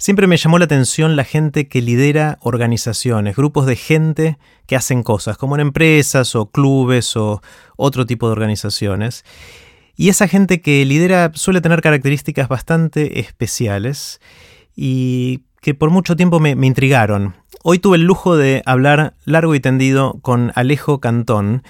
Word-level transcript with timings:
Siempre 0.00 0.26
me 0.26 0.38
llamó 0.38 0.58
la 0.58 0.64
atención 0.64 1.14
la 1.14 1.24
gente 1.24 1.68
que 1.68 1.82
lidera 1.82 2.38
organizaciones, 2.40 3.36
grupos 3.36 3.66
de 3.66 3.76
gente 3.76 4.38
que 4.64 4.74
hacen 4.74 5.02
cosas, 5.02 5.36
como 5.36 5.56
en 5.56 5.60
empresas 5.60 6.34
o 6.34 6.46
clubes 6.46 7.18
o 7.18 7.42
otro 7.76 8.06
tipo 8.06 8.24
de 8.26 8.32
organizaciones. 8.32 9.26
Y 9.96 10.08
esa 10.08 10.26
gente 10.26 10.62
que 10.62 10.86
lidera 10.86 11.32
suele 11.34 11.60
tener 11.60 11.82
características 11.82 12.48
bastante 12.48 13.20
especiales 13.20 14.22
y 14.74 15.42
que 15.60 15.74
por 15.74 15.90
mucho 15.90 16.16
tiempo 16.16 16.40
me, 16.40 16.52
intrigaron. 16.52 17.36
Hoy 17.62 17.78
tuve 17.78 17.98
el 17.98 18.04
lujo 18.04 18.38
de 18.38 18.62
hablar 18.64 19.12
largo 19.26 19.54
y 19.54 19.60
tendido 19.60 20.18
con 20.22 20.50
Alejo 20.54 21.00
Cantón. 21.00 21.62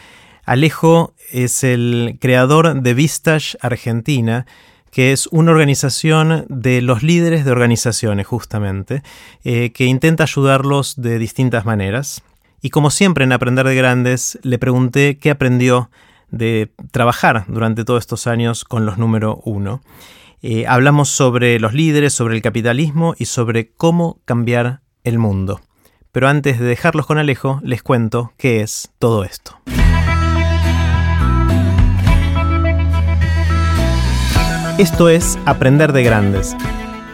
Alejo 0.44 1.14
es 1.32 1.64
el 1.64 2.16
creador 2.20 2.80
de 2.80 2.94
Vistage 2.94 3.58
Argentina, 3.60 4.46
que 4.90 5.12
es 5.12 5.26
una 5.28 5.52
organización 5.52 6.46
de 6.48 6.82
los 6.82 7.02
líderes 7.02 7.44
de 7.44 7.52
organizaciones, 7.52 8.26
justamente, 8.26 9.02
eh, 9.44 9.70
que 9.72 9.84
intenta 9.84 10.24
ayudarlos 10.24 11.00
de 11.00 11.18
distintas 11.18 11.64
maneras. 11.64 12.22
Y 12.60 12.70
como 12.70 12.90
siempre 12.90 13.24
en 13.24 13.32
Aprender 13.32 13.66
de 13.66 13.74
Grandes, 13.74 14.38
le 14.42 14.58
pregunté 14.58 15.18
qué 15.18 15.30
aprendió 15.30 15.90
de 16.30 16.70
trabajar 16.90 17.44
durante 17.48 17.84
todos 17.84 18.00
estos 18.00 18.26
años 18.26 18.64
con 18.64 18.86
los 18.86 18.98
número 18.98 19.40
uno. 19.44 19.82
Eh, 20.42 20.66
hablamos 20.66 21.08
sobre 21.08 21.60
los 21.60 21.74
líderes, 21.74 22.12
sobre 22.12 22.34
el 22.34 22.42
capitalismo 22.42 23.14
y 23.18 23.26
sobre 23.26 23.70
cómo 23.72 24.20
cambiar 24.24 24.80
el 25.04 25.18
mundo. 25.18 25.60
Pero 26.12 26.28
antes 26.28 26.58
de 26.58 26.66
dejarlos 26.66 27.06
con 27.06 27.18
Alejo, 27.18 27.60
les 27.62 27.82
cuento 27.82 28.32
qué 28.36 28.62
es 28.62 28.90
todo 28.98 29.24
esto. 29.24 29.60
Esto 34.80 35.10
es 35.10 35.38
Aprender 35.44 35.92
de 35.92 36.02
Grandes, 36.02 36.56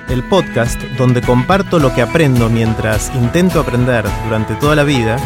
el 0.08 0.22
podcast 0.28 0.80
donde 0.98 1.20
comparto 1.20 1.80
lo 1.80 1.92
que 1.92 2.00
aprendo 2.00 2.48
mientras 2.48 3.12
intento 3.16 3.58
aprender 3.58 4.04
durante 4.22 4.54
toda 4.54 4.76
la 4.76 4.84
vida 4.84 5.16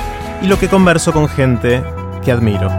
y 0.41 0.47
lo 0.47 0.59
que 0.59 0.69
converso 0.69 1.13
con 1.13 1.29
gente 1.29 1.83
que 2.25 2.33
admiro. 2.33 2.71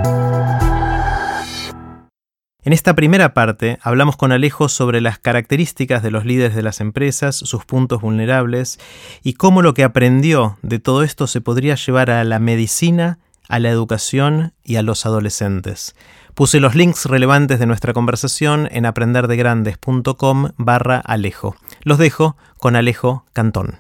En 2.64 2.74
esta 2.74 2.96
primera 2.96 3.36
parte 3.36 3.78
hablamos 3.84 4.18
con 4.18 4.32
Alejo 4.32 4.68
sobre 4.68 5.00
las 5.00 5.20
características 5.20 6.02
de 6.02 6.10
los 6.10 6.26
líderes 6.26 6.56
de 6.56 6.64
las 6.64 6.82
empresas, 6.82 7.36
sus 7.36 7.64
puntos 7.64 8.02
vulnerables 8.02 8.80
y 9.22 9.34
cómo 9.34 9.62
lo 9.62 9.76
que 9.76 9.84
aprendió 9.84 10.58
de 10.64 10.80
todo 10.80 11.04
esto 11.04 11.28
se 11.28 11.40
podría 11.40 11.76
llevar 11.76 12.10
a 12.10 12.24
la 12.24 12.40
medicina, 12.40 13.20
a 13.48 13.60
la 13.60 13.70
educación 13.70 14.54
y 14.64 14.78
a 14.78 14.82
los 14.82 15.06
adolescentes. 15.06 15.94
Puse 16.42 16.60
los 16.60 16.74
links 16.74 17.06
relevantes 17.06 17.60
de 17.60 17.68
nuestra 17.68 17.94
conversación 17.94 18.68
en 18.72 18.88
aprenderdegrandes.com 18.88 20.48
barra 20.58 20.98
Alejo. 20.98 21.56
Los 21.84 22.00
dejo 22.00 22.36
con 22.58 22.76
Alejo 22.76 23.26
Cantón. 23.32 23.78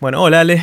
Bueno, 0.00 0.20
hola 0.20 0.40
Ale. 0.40 0.62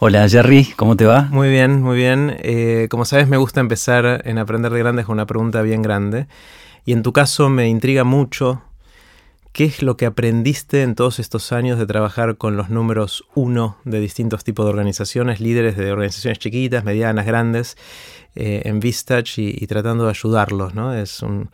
Hola 0.00 0.28
Jerry, 0.28 0.64
¿cómo 0.74 0.96
te 0.96 1.04
va? 1.04 1.28
Muy 1.30 1.50
bien, 1.50 1.80
muy 1.80 1.96
bien. 1.96 2.36
Eh, 2.40 2.88
como 2.90 3.04
sabes, 3.04 3.28
me 3.28 3.36
gusta 3.36 3.60
empezar 3.60 4.22
en 4.24 4.38
Aprender 4.38 4.72
de 4.72 4.80
Grandes 4.80 5.06
con 5.06 5.12
una 5.12 5.26
pregunta 5.26 5.62
bien 5.62 5.82
grande. 5.82 6.26
Y 6.84 6.94
en 6.94 7.04
tu 7.04 7.12
caso 7.12 7.48
me 7.48 7.68
intriga 7.68 8.02
mucho 8.02 8.60
¿Qué 9.54 9.66
es 9.66 9.84
lo 9.84 9.96
que 9.96 10.04
aprendiste 10.04 10.82
en 10.82 10.96
todos 10.96 11.20
estos 11.20 11.52
años 11.52 11.78
de 11.78 11.86
trabajar 11.86 12.36
con 12.38 12.56
los 12.56 12.70
números 12.70 13.24
uno 13.36 13.76
de 13.84 14.00
distintos 14.00 14.42
tipos 14.42 14.66
de 14.66 14.70
organizaciones, 14.70 15.38
líderes 15.38 15.76
de 15.76 15.92
organizaciones 15.92 16.40
chiquitas, 16.40 16.82
medianas, 16.82 17.24
grandes, 17.24 17.76
eh, 18.34 18.62
en 18.64 18.80
Vistach 18.80 19.38
y, 19.38 19.66
tratando 19.66 20.04
de 20.04 20.10
ayudarlos? 20.10 20.74
¿no? 20.74 20.94
Es 20.94 21.22
un, 21.22 21.50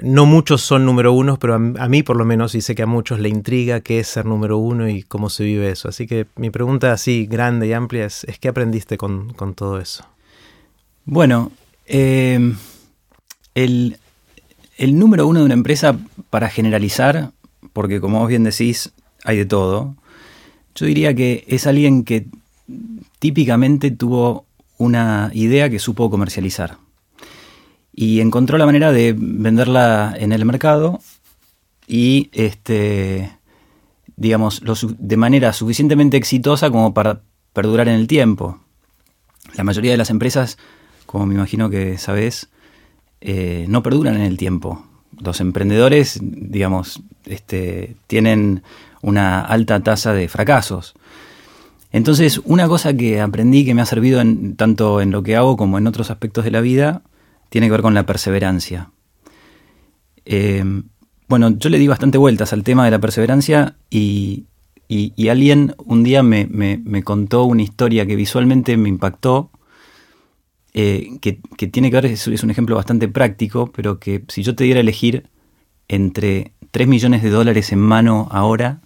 no 0.00 0.26
muchos 0.26 0.62
son 0.62 0.84
número 0.86 1.12
uno, 1.12 1.38
pero 1.38 1.54
a, 1.54 1.58
mí 1.58 2.02
por 2.02 2.16
lo 2.16 2.24
menos, 2.24 2.54
y 2.54 2.60
sé 2.60 2.74
que 2.74 2.82
a 2.82 2.86
muchos 2.86 3.20
le 3.20 3.28
intriga 3.28 3.80
qué 3.80 4.00
es 4.00 4.08
ser 4.08 4.26
número 4.26 4.58
uno 4.58 4.88
y 4.88 5.02
cómo 5.02 5.30
se 5.30 5.44
vive 5.44 5.70
eso. 5.70 5.88
Así 5.88 6.06
que 6.06 6.26
mi 6.36 6.50
pregunta 6.50 6.92
así 6.92 7.26
grande 7.26 7.66
y 7.66 7.72
amplia 7.72 8.06
es, 8.06 8.26
¿qué 8.40 8.48
aprendiste 8.48 8.96
con, 8.96 9.34
todo 9.54 9.80
eso? 9.80 10.06
Bueno, 11.04 11.52
eh, 11.86 12.54
el, 13.54 13.98
el 14.78 14.98
número 14.98 15.26
uno 15.26 15.40
de 15.40 15.46
una 15.46 15.54
empresa, 15.54 15.98
para 16.30 16.48
generalizar, 16.48 17.30
porque 17.72 18.00
como 18.00 18.20
vos 18.20 18.28
bien 18.28 18.44
decís, 18.44 18.92
hay 19.24 19.38
de 19.38 19.46
todo, 19.46 19.94
yo 20.74 20.86
diría 20.86 21.14
que 21.14 21.44
es 21.46 21.66
alguien 21.66 22.04
que 22.04 22.26
típicamente 23.18 23.90
tuvo 23.90 24.46
una 24.84 25.30
idea 25.34 25.70
que 25.70 25.78
supo 25.78 26.10
comercializar. 26.10 26.78
Y 27.92 28.20
encontró 28.20 28.58
la 28.58 28.66
manera 28.66 28.92
de 28.92 29.14
venderla 29.16 30.14
en 30.18 30.32
el 30.32 30.44
mercado 30.44 31.00
y, 31.86 32.30
este, 32.32 33.38
digamos, 34.16 34.62
de 34.98 35.16
manera 35.16 35.52
suficientemente 35.52 36.16
exitosa 36.16 36.70
como 36.70 36.94
para 36.94 37.22
perdurar 37.52 37.88
en 37.88 37.94
el 37.94 38.06
tiempo. 38.06 38.60
La 39.56 39.64
mayoría 39.64 39.92
de 39.92 39.96
las 39.96 40.10
empresas, 40.10 40.58
como 41.06 41.26
me 41.26 41.34
imagino 41.34 41.70
que 41.70 41.98
sabés, 41.98 42.48
eh, 43.20 43.66
no 43.68 43.82
perduran 43.82 44.16
en 44.16 44.22
el 44.22 44.36
tiempo. 44.36 44.84
Los 45.18 45.40
emprendedores, 45.40 46.18
digamos, 46.20 47.02
este, 47.26 47.96
tienen 48.06 48.62
una 49.02 49.40
alta 49.40 49.80
tasa 49.80 50.12
de 50.12 50.28
fracasos. 50.28 50.94
Entonces, 51.94 52.40
una 52.44 52.66
cosa 52.66 52.96
que 52.96 53.20
aprendí 53.20 53.64
que 53.64 53.72
me 53.72 53.80
ha 53.80 53.86
servido 53.86 54.20
tanto 54.56 55.00
en 55.00 55.12
lo 55.12 55.22
que 55.22 55.36
hago 55.36 55.56
como 55.56 55.78
en 55.78 55.86
otros 55.86 56.10
aspectos 56.10 56.42
de 56.42 56.50
la 56.50 56.60
vida, 56.60 57.02
tiene 57.50 57.68
que 57.68 57.70
ver 57.70 57.82
con 57.82 57.94
la 57.94 58.04
perseverancia. 58.04 58.90
Eh, 60.24 60.64
bueno, 61.28 61.50
yo 61.50 61.70
le 61.70 61.78
di 61.78 61.86
bastante 61.86 62.18
vueltas 62.18 62.52
al 62.52 62.64
tema 62.64 62.84
de 62.84 62.90
la 62.90 62.98
perseverancia 62.98 63.76
y, 63.90 64.46
alguien 65.30 65.76
un 65.84 66.02
día 66.02 66.24
me, 66.24 66.48
me, 66.48 67.02
contó 67.04 67.44
una 67.44 67.62
historia 67.62 68.06
que 68.06 68.16
visualmente 68.16 68.76
me 68.76 68.88
impactó 68.88 69.52
eh, 70.72 71.18
que, 71.20 71.38
tiene 71.68 71.92
que 71.92 72.00
ver, 72.00 72.06
es, 72.06 72.26
un 72.26 72.50
ejemplo 72.50 72.74
bastante 72.74 73.06
práctico, 73.06 73.70
pero 73.70 74.00
que 74.00 74.24
si 74.26 74.42
yo 74.42 74.56
te 74.56 74.64
diera 74.64 74.78
a 74.78 74.80
elegir 74.80 75.28
entre 75.86 76.54
3 76.72 76.88
millones 76.88 77.22
de 77.22 77.30
dólares 77.30 77.70
en 77.70 77.78
mano 77.78 78.26
ahora 78.32 78.80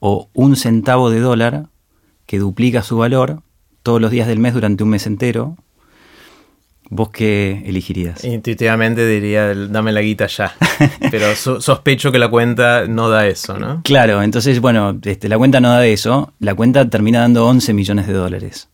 o 0.00 0.28
un 0.34 0.56
centavo 0.56 1.10
de 1.10 1.20
dólar 1.20 1.68
que 2.28 2.38
duplica 2.38 2.82
su 2.82 2.98
valor 2.98 3.40
todos 3.82 4.02
los 4.02 4.10
días 4.10 4.28
del 4.28 4.38
mes 4.38 4.52
durante 4.52 4.84
un 4.84 4.90
mes 4.90 5.06
entero, 5.06 5.56
¿vos 6.90 7.08
qué 7.08 7.62
elegirías? 7.64 8.22
Intuitivamente 8.22 9.06
diría, 9.06 9.54
dame 9.54 9.92
la 9.92 10.02
guita 10.02 10.26
ya. 10.26 10.54
Pero 11.10 11.34
sospecho 11.34 12.12
que 12.12 12.18
la 12.18 12.28
cuenta 12.28 12.86
no 12.86 13.08
da 13.08 13.26
eso, 13.26 13.58
¿no? 13.58 13.80
Claro, 13.82 14.22
entonces, 14.22 14.60
bueno, 14.60 14.98
este, 15.04 15.30
la 15.30 15.38
cuenta 15.38 15.60
no 15.60 15.70
da 15.70 15.86
eso. 15.86 16.34
La 16.38 16.54
cuenta 16.54 16.90
termina 16.90 17.20
dando 17.20 17.46
11 17.46 17.72
millones 17.72 18.06
de 18.06 18.12
dólares 18.12 18.68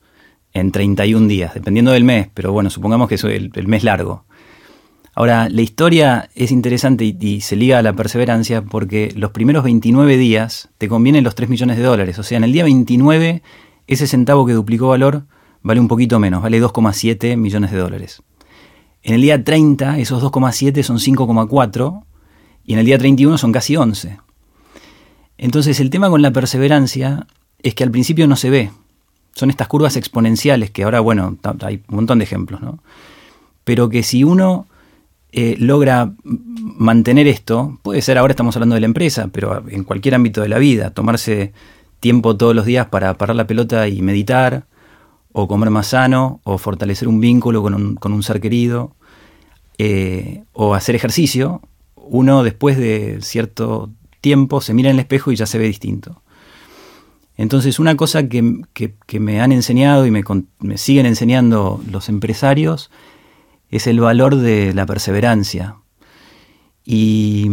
en 0.53 0.73
31 0.73 1.29
días, 1.29 1.55
dependiendo 1.55 1.93
del 1.93 2.03
mes, 2.03 2.29
pero 2.35 2.53
bueno, 2.53 2.71
supongamos 2.71 3.09
que 3.09 3.15
es 3.15 3.23
el, 3.23 3.53
mes 3.69 3.85
largo. 3.85 4.25
Ahora, 5.17 5.49
la 5.49 5.63
historia 5.63 6.29
es 6.35 6.51
interesante 6.51 7.05
y, 7.05 7.41
se 7.41 7.55
liga 7.55 7.79
a 7.79 7.83
la 7.83 7.93
perseverancia 7.93 8.63
porque 8.63 9.13
los 9.17 9.31
primeros 9.31 9.63
29 9.63 10.17
días 10.17 10.71
te 10.79 10.89
convienen 10.89 11.23
los 11.23 11.37
3 11.37 11.49
millones 11.49 11.77
de 11.77 11.85
dólares. 11.85 12.19
O 12.19 12.25
sea, 12.25 12.39
en 12.39 12.45
el 12.45 12.53
día 12.53 12.65
29, 12.65 13.43
ese 13.87 14.07
centavo 14.09 14.45
que 14.45 14.53
duplicó 14.53 14.89
valor 14.89 15.25
vale 15.63 15.81
un 15.81 15.89
poquito 15.89 16.19
menos, 16.19 16.43
vale 16.43 16.61
2,7 16.61 17.37
millones 17.37 17.71
de 17.71 17.79
dólares. 17.79 18.23
En 19.03 19.15
el 19.15 19.23
día 19.23 19.43
30, 19.43 19.99
esos 19.99 20.23
2,7 20.23 20.83
son 20.83 20.99
5,4 20.99 22.03
y 22.65 22.73
en 22.73 22.79
el 22.81 22.87
día 22.87 22.99
31 22.99 23.39
son 23.39 23.53
casi 23.53 23.77
11. 23.77 24.19
Entonces, 25.39 25.79
el 25.79 25.91
tema 25.91 26.11
con 26.11 26.23
la 26.23 26.33
perseverancia 26.33 27.27
es 27.63 27.75
que 27.75 27.85
al 27.85 27.91
principio 27.91 28.27
no 28.27 28.37
se 28.37 28.51
ve, 28.51 28.71
son 29.35 29.51
estas 29.51 29.69
curvas 29.69 29.97
exponenciales 29.97 30.71
que 30.71 30.85
ahora, 30.85 31.01
bueno, 31.01 31.37
hay 31.61 31.83
un 31.89 31.97
montón 31.97 32.19
de 32.19 32.25
ejemplos, 32.25 32.63
¿no? 32.63 32.79
Pero 33.65 33.89
que 33.89 34.03
si 34.03 34.25
uno 34.25 34.67
eh, 35.37 35.57
logra 35.59 36.15
mantener 36.23 37.27
esto, 37.27 37.81
puede 37.83 38.03
ser, 38.03 38.19
ahora 38.19 38.31
estamos 38.31 38.55
hablando 38.55 38.77
de 38.77 38.81
la 38.81 38.87
empresa, 38.87 39.31
pero 39.33 39.65
en 39.69 39.83
cualquier 39.83 40.15
ámbito 40.15 40.43
de 40.43 40.49
la 40.49 40.59
vida, 40.59 40.91
tomarse 40.91 41.53
tiempo 41.99 42.37
todos 42.37 42.55
los 42.55 42.67
días 42.67 42.87
para 42.87 43.15
parar 43.15 43.35
la 43.35 43.49
pelota 43.49 43.89
y 43.89 44.01
meditar, 44.01 44.67
o 45.33 45.49
comer 45.49 45.71
más 45.71 45.89
sano, 45.89 46.41
o 46.45 46.57
fortalecer 46.57 47.09
un 47.09 47.19
vínculo 47.19 47.65
con 47.65 48.13
un, 48.13 48.23
ser 48.23 48.41
querido, 48.41 48.95
eh, 49.79 50.45
o 50.53 50.77
hacer 50.77 50.95
ejercicio, 50.95 51.63
uno 51.97 52.45
después 52.45 52.77
de 52.77 53.19
cierto 53.21 53.91
tiempo 54.21 54.61
se 54.61 54.73
mira 54.73 54.91
en 54.91 54.97
el 54.97 55.01
espejo 55.01 55.33
y 55.33 55.37
ya 55.37 55.47
se 55.47 55.59
ve 55.59 55.67
distinto. 55.67 56.23
Entonces, 57.37 57.81
una 57.81 57.97
cosa 57.97 58.29
que, 58.29 58.63
me 59.19 59.41
han 59.41 59.51
enseñado 59.51 60.07
y 60.07 60.13
me, 60.13 60.79
siguen 60.79 61.07
enseñando 61.07 61.83
los 61.91 62.09
empresarios 62.09 62.93
es 63.77 63.87
el 63.87 64.01
valor 64.01 64.37
de 64.37 64.73
la 64.75 64.87
perseverancia. 64.87 65.77
Y 66.85 67.49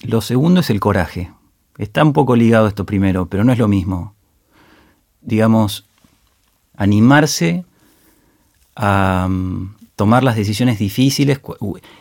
lo 0.00 0.20
segundo 0.20 0.60
es 0.60 0.70
el 0.70 0.80
coraje. 0.80 1.32
Está 1.78 2.02
un 2.02 2.12
poco 2.12 2.36
ligado 2.36 2.66
esto 2.66 2.86
primero, 2.86 3.26
pero 3.26 3.44
no 3.44 3.52
es 3.52 3.58
lo 3.58 3.68
mismo. 3.68 4.14
Digamos, 5.20 5.86
animarse 6.76 7.64
a, 8.76 9.28
tomar 9.96 10.24
las 10.24 10.36
decisiones 10.36 10.78
difíciles. 10.78 11.40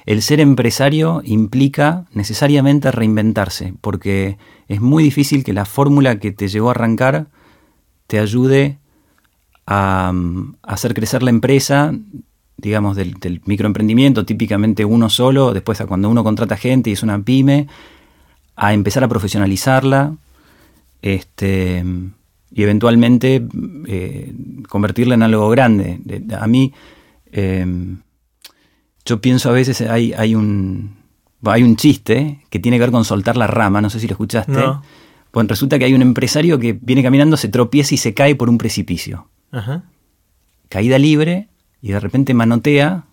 El 0.06 0.22
ser 0.22 0.40
empresario 0.40 1.22
implica 1.24 2.06
necesariamente 2.12 2.92
reinventarse, 2.92 3.74
porque 3.81 4.38
es 4.68 4.81
muy 4.81 5.04
difícil 5.04 5.44
que 5.44 5.54
la 5.54 5.66
fórmula 5.66 6.19
que 6.19 6.31
te 6.31 6.48
llevó 6.48 6.69
a 6.69 6.72
arrancar 6.72 7.28
te 8.08 8.19
ayude 8.19 8.80
a, 9.68 10.12
hacer 10.64 10.94
crecer 10.94 11.24
la 11.24 11.30
empresa, 11.30 11.94
digamos, 12.58 12.96
del, 12.96 13.42
microemprendimiento, 13.46 14.26
típicamente 14.26 14.86
uno 14.86 15.10
solo, 15.10 15.54
después 15.54 15.82
a 15.82 15.86
cuando 15.86 16.10
uno 16.10 16.24
contrata 16.24 16.58
gente 16.58 16.90
y 16.90 16.94
es 16.94 17.04
una 17.04 17.22
pyme, 17.22 17.68
a 18.56 18.74
empezar 18.74 19.04
a 19.04 19.08
profesionalizarla 19.08 20.16
este, 21.02 21.84
y 22.52 22.64
eventualmente 22.64 23.46
eh, 23.88 24.34
convertirla 24.70 25.16
en 25.16 25.24
algo 25.24 25.50
grande. 25.50 26.00
A 26.40 26.48
mí 26.48 26.72
Em, 27.34 27.98
yo 29.06 29.20
pienso 29.20 29.50
a 29.50 29.54
veces, 29.54 29.82
hay, 29.82 30.14
hay, 30.14 30.36
un, 30.36 30.96
hay 31.44 31.64
un 31.64 31.76
chiste 31.76 32.46
que 32.50 32.60
tiene 32.60 32.78
que 32.78 32.82
ver 32.82 32.92
con 32.92 33.04
soltar 33.04 33.36
la 33.36 33.48
rama, 33.48 33.82
no 33.82 33.90
sé 33.90 34.00
si 34.00 34.08
lo 34.08 34.14
escuchaste. 34.14 34.62
Pues 35.32 35.48
resulta 35.48 35.80
que 35.80 35.86
hay 35.86 35.94
un 35.96 36.04
empresario 36.04 36.60
que 36.60 36.78
viene 36.80 37.02
caminando, 37.02 37.36
se 37.36 37.50
tropieza 37.50 37.96
y 37.96 37.98
se 37.98 38.14
cae 38.14 38.36
por 38.36 38.50
un 38.50 38.60
precipicio. 38.60 39.28
Caída 40.70 40.98
libre 41.00 41.50
y 41.83 41.91
de 41.91 42.00
repente 42.00 42.33
manotea 42.33 43.03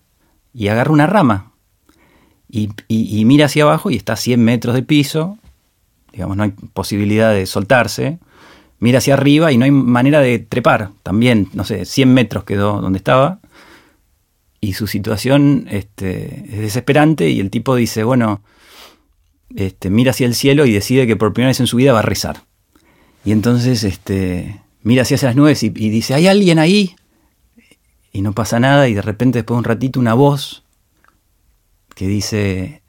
y 0.55 0.69
agarra 0.69 0.93
una 0.93 1.06
rama. 1.06 1.52
Y, 2.49 2.70
mira 3.25 3.46
hacia 3.46 3.64
abajo 3.64 3.90
y 3.90 3.96
está 3.96 4.14
a 4.14 4.17
100 4.17 4.43
metros 4.43 4.75
de 4.75 4.82
piso, 4.82 5.38
digamos, 6.12 6.37
no 6.37 6.44
hay 6.44 6.50
posibilidad 6.72 7.34
de 7.34 7.46
soltarse. 7.46 8.19
Mira 8.78 8.99
hacia 8.99 9.14
arriba 9.14 9.52
y 9.52 9.58
no 9.58 9.67
hay 9.67 9.70
manera 9.72 10.20
de 10.20 10.38
trepar. 10.38 10.90
También, 11.02 11.49
no 11.52 11.64
sé, 11.64 11.84
100 11.84 12.14
metros 12.14 12.44
quedó 12.44 12.81
donde 12.81 12.96
estaba 12.96 13.40
y 14.61 14.75
su 14.75 14.87
situación 14.87 15.67
este, 15.70 16.44
es 16.50 16.58
desesperante 16.61 17.28
y 17.28 17.40
el 17.40 17.50
tipo 17.50 17.75
dice, 17.75 18.05
bueno, 18.05 18.43
este, 19.55 19.90
mira 19.90 20.11
hacia 20.11 20.26
el 20.26 20.34
cielo 20.34 20.64
y 20.64 20.72
decide 20.72 21.06
que 21.06 21.17
por 21.17 21.32
primera 21.32 21.50
vez 21.50 21.61
en 21.61 21.67
su 21.67 21.76
vida 21.76 21.93
va 21.93 22.00
a 22.00 22.02
rezar. 22.02 22.44
Y 23.25 23.32
entonces 23.32 23.84
este, 23.84 24.61
mira 24.82 25.02
hacia 25.02 25.19
las 25.22 25.37
nubes 25.37 25.62
y, 25.62 25.70
dice, 25.70 26.14
¿hay 26.14 26.26
alguien 26.26 26.58
ahí? 26.58 26.94
Y 28.12 28.23
no 28.23 28.33
pasa 28.33 28.59
nada 28.61 28.89
y 28.89 28.95
de 28.95 29.03
repente 29.03 29.39
después 29.39 29.57
de 29.57 29.59
un 29.59 29.65
ratito 29.65 30.01
una 30.01 30.15
voz 30.15 30.65
que 31.95 32.07
dice, 32.07 32.83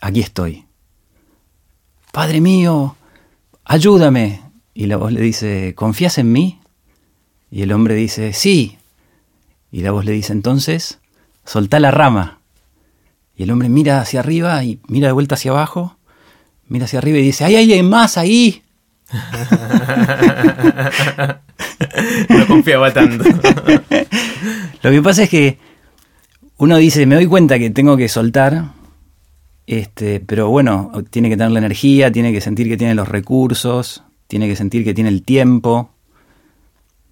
aquí 0.00 0.20
estoy. 0.20 0.64
Padre 2.12 2.40
mío, 2.40 2.96
ayúdame. 3.64 4.42
Y 4.74 4.86
la 4.86 4.96
voz 4.96 5.12
le 5.12 5.20
dice, 5.20 5.74
¿confías 5.74 6.18
en 6.18 6.32
mí? 6.32 6.60
Y 7.50 7.62
el 7.62 7.72
hombre 7.72 7.94
dice, 7.94 8.32
sí, 8.32 8.78
y 9.70 9.82
la 9.82 9.90
voz 9.90 10.04
le 10.04 10.12
dice 10.12 10.32
entonces, 10.32 10.98
soltá 11.44 11.80
la 11.80 11.90
rama. 11.90 12.40
Y 13.36 13.44
el 13.44 13.50
hombre 13.50 13.68
mira 13.68 14.00
hacia 14.00 14.20
arriba 14.20 14.62
y 14.64 14.80
mira 14.88 15.08
de 15.08 15.12
vuelta 15.12 15.34
hacia 15.34 15.50
abajo, 15.50 15.96
mira 16.68 16.86
hacia 16.86 16.98
arriba 16.98 17.18
y 17.18 17.22
dice, 17.22 17.44
¿hay 17.44 17.56
alguien 17.56 17.88
más 17.88 18.18
ahí? 18.18 18.62
no 22.28 22.46
confiaba 22.46 22.92
tanto. 22.92 23.24
Lo 24.82 24.90
que 24.90 25.02
pasa 25.02 25.24
es 25.24 25.30
que 25.30 25.58
uno 26.58 26.76
dice, 26.76 27.06
me 27.06 27.14
doy 27.14 27.26
cuenta 27.26 27.58
que 27.58 27.70
tengo 27.70 27.96
que 27.96 28.08
soltar, 28.08 28.72
este, 29.66 30.20
pero 30.20 30.48
bueno, 30.48 30.92
tiene 31.10 31.28
que 31.28 31.36
tener 31.36 31.52
la 31.52 31.58
energía, 31.58 32.10
tiene 32.10 32.32
que 32.32 32.40
sentir 32.40 32.68
que 32.68 32.76
tiene 32.76 32.94
los 32.94 33.08
recursos, 33.08 34.02
tiene 34.26 34.48
que 34.48 34.56
sentir 34.56 34.84
que 34.84 34.94
tiene 34.94 35.10
el 35.10 35.22
tiempo, 35.22 35.90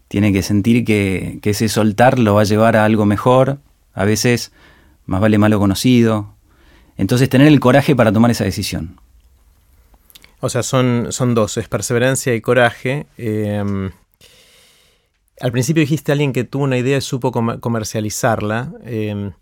tiene 0.08 0.32
que 0.32 0.42
sentir 0.42 0.84
que, 0.84 1.38
ese 1.42 1.68
soltar 1.68 2.18
lo 2.18 2.34
va 2.34 2.42
a 2.42 2.44
llevar 2.44 2.76
a 2.76 2.84
algo 2.84 3.06
mejor, 3.06 3.58
a 3.94 4.04
veces 4.04 4.52
más 5.04 5.20
vale 5.20 5.38
malo 5.38 5.58
conocido. 5.58 6.34
Entonces 6.96 7.28
tener 7.28 7.48
el 7.48 7.60
coraje 7.60 7.94
para 7.94 8.12
tomar 8.12 8.30
esa 8.30 8.44
decisión. 8.44 8.98
O 10.40 10.48
sea, 10.48 10.62
son, 10.62 11.08
son 11.10 11.34
dos, 11.34 11.56
es 11.56 11.68
perseverancia 11.68 12.34
y 12.34 12.40
coraje. 12.40 13.06
Em, 13.16 13.90
al 15.40 15.52
principio 15.52 15.80
dijiste 15.80 16.12
a 16.12 16.14
alguien 16.14 16.32
que 16.32 16.44
tuvo 16.44 16.64
una 16.64 16.78
idea 16.78 16.98
y 16.98 17.00
supo 17.00 17.32
comercializarla. 17.32 18.72
Em, 18.84 19.32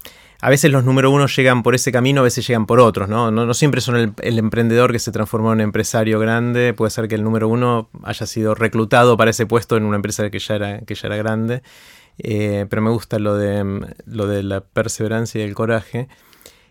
a 0.41 0.51
veces 0.51 0.71
los 0.71 0.85
número 0.85 1.11
uno 1.11 1.27
llegan 1.27 1.63
por 1.63 1.75
ese 1.75 1.91
camino, 1.91 2.21
a 2.21 2.25
veces 2.25 2.47
llegan 2.47 2.67
por 2.67 2.79
otros, 2.79 3.09
¿no? 3.09 3.31
No, 3.31 3.55
siempre 3.55 3.81
son 3.81 4.15
el, 4.21 4.39
emprendedor 4.39 4.93
que 4.93 4.99
se 4.99 5.11
transformó 5.11 5.55
en 5.55 5.63
empresario 5.63 6.19
grande, 6.19 6.75
puede 6.75 6.91
ser 6.91 7.09
que 7.09 7.15
el 7.15 7.25
número 7.25 7.49
uno 7.49 7.89
haya 8.03 8.27
sido 8.27 8.55
reclutado 8.55 9.17
para 9.17 9.31
ese 9.31 9.47
puesto 9.47 9.79
en 9.79 9.85
una 9.85 9.97
empresa 9.97 10.29
que 10.29 10.39
ya 10.39 10.57
era, 10.57 10.81
que 10.81 10.95
ya 10.95 11.07
era 11.07 11.17
grande, 11.17 11.63
eh, 12.19 12.67
pero 12.69 12.83
me 12.83 12.91
gusta 12.91 13.19
lo 13.19 13.37
de, 13.37 13.87
lo 14.05 14.27
de 14.27 14.43
la 14.43 14.61
perseverancia 14.61 15.41
y 15.41 15.45
el 15.45 15.55
coraje. 15.55 16.09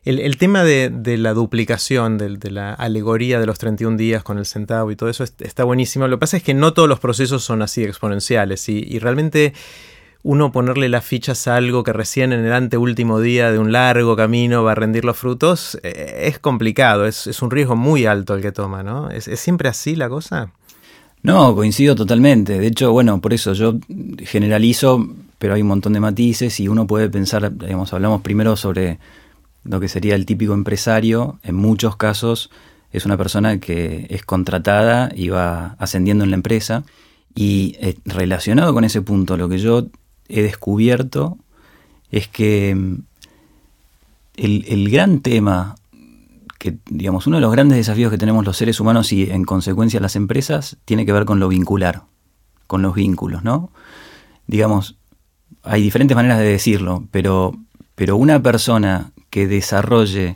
El, 0.06 0.38
tema 0.38 0.64
de, 0.64 0.92
la 1.18 1.34
duplicación, 1.34 2.18
de, 2.18 2.52
la 2.52 2.74
alegoría 2.74 3.40
de 3.40 3.46
los 3.46 3.58
31 3.58 3.96
días 3.96 4.24
con 4.24 4.38
el 4.38 4.46
centavo 4.46 4.92
y 4.92 4.96
todo 4.96 5.10
eso 5.10 5.24
está 5.24 5.64
buenísimo. 5.64 6.08
Lo 6.08 6.18
que 6.18 6.22
pasa 6.22 6.38
es 6.38 6.44
que 6.44 6.54
no 6.54 6.74
todos 6.74 6.90
los 6.90 7.00
procesos 7.00 7.44
son 7.44 7.62
así 7.62 7.84
exponenciales 7.84 8.68
y 8.68 9.00
realmente 9.00 9.54
uno 10.24 10.54
ponerle 10.54 10.88
las 10.88 11.06
fichas 11.06 11.48
a 11.48 11.58
algo 11.58 11.84
que 11.84 11.92
recién 11.92 12.32
en 12.32 12.46
el 12.46 12.54
anteúltimo 12.54 13.20
día 13.20 13.52
de 13.52 13.60
un 13.60 13.74
largo 13.74 14.16
camino 14.16 14.64
va 14.64 14.72
a 14.72 14.76
rendir 14.76 15.04
los 15.04 15.18
frutos, 15.18 15.78
eh, 15.84 16.24
es 16.24 16.40
complicado, 16.40 17.06
es, 17.06 17.42
un 17.42 17.52
riesgo 17.52 17.76
muy 17.76 18.06
alto 18.06 18.34
el 18.34 18.42
que 18.42 18.54
toma, 18.54 18.84
¿no? 18.84 19.12
¿Es, 19.12 19.26
siempre 19.40 19.68
así 19.68 19.96
la 19.96 20.08
cosa? 20.08 20.50
No, 21.22 21.54
coincido 21.56 21.96
totalmente. 21.96 22.58
De 22.58 22.68
hecho, 22.68 22.92
bueno, 22.92 23.20
por 23.22 23.34
eso 23.34 23.54
yo 23.54 23.76
generalizo, 24.20 25.06
pero 25.38 25.54
hay 25.54 25.62
un 25.62 25.68
montón 25.68 25.94
de 25.94 26.00
matices 26.00 26.60
y 26.60 26.68
uno 26.68 26.88
puede 26.88 27.10
pensar, 27.10 27.56
digamos, 27.56 27.94
hablamos 27.94 28.22
primero 28.22 28.56
sobre 28.56 29.00
lo 29.64 29.80
que 29.80 29.88
sería 29.88 30.16
el 30.16 30.26
típico 30.26 30.54
empresario. 30.54 31.40
En 31.44 31.56
muchos 31.56 31.96
casos 31.96 32.50
es 32.92 33.06
una 33.06 33.18
persona 33.18 33.60
que 33.60 34.08
es 34.10 34.24
contratada 34.24 35.12
y 35.16 35.30
va 35.30 35.76
ascendiendo 35.80 36.24
en 36.24 36.32
la 36.32 36.36
empresa. 36.36 36.84
Y 37.36 37.76
eh, 37.80 37.98
relacionado 38.06 38.74
con 38.74 38.84
ese 38.84 39.02
punto, 39.02 39.38
lo 39.38 39.50
que 39.50 39.58
yo 39.58 39.88
he 40.28 40.42
descubierto 40.42 41.38
es 42.12 42.28
que 42.28 42.76
mm, 42.76 42.96
el, 44.36 44.90
gran 44.90 45.22
tema, 45.22 45.76
que 46.60 46.78
digamos, 46.90 47.26
uno 47.28 47.38
de 47.38 47.42
los 47.42 47.52
grandes 47.52 47.78
desafíos 47.78 48.12
que 48.12 48.18
tenemos 48.18 48.46
los 48.46 48.58
seres 48.58 48.80
humanos 48.80 49.12
y 49.12 49.30
en 49.32 49.44
consecuencia 49.46 50.00
las 50.00 50.16
empresas, 50.16 50.78
tiene 50.86 51.06
que 51.06 51.14
ver 51.14 51.26
con 51.26 51.40
lo 51.40 51.48
vincular, 51.48 52.04
con 52.68 52.82
los 52.82 52.94
vínculos, 52.94 53.44
¿no? 53.44 53.72
Digamos, 54.46 54.98
hay 55.64 55.82
diferentes 55.82 56.16
maneras 56.16 56.38
de 56.38 56.46
decirlo, 56.46 57.08
pero, 57.10 57.56
pero 57.96 58.18
una 58.18 58.42
persona 58.44 59.13
que 59.34 59.48
desarrolle 59.48 60.36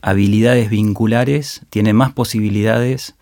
habilidades 0.00 0.70
vinculares 0.70 1.60
tiene 1.68 1.92
más 1.92 2.14
posibilidades 2.14 3.14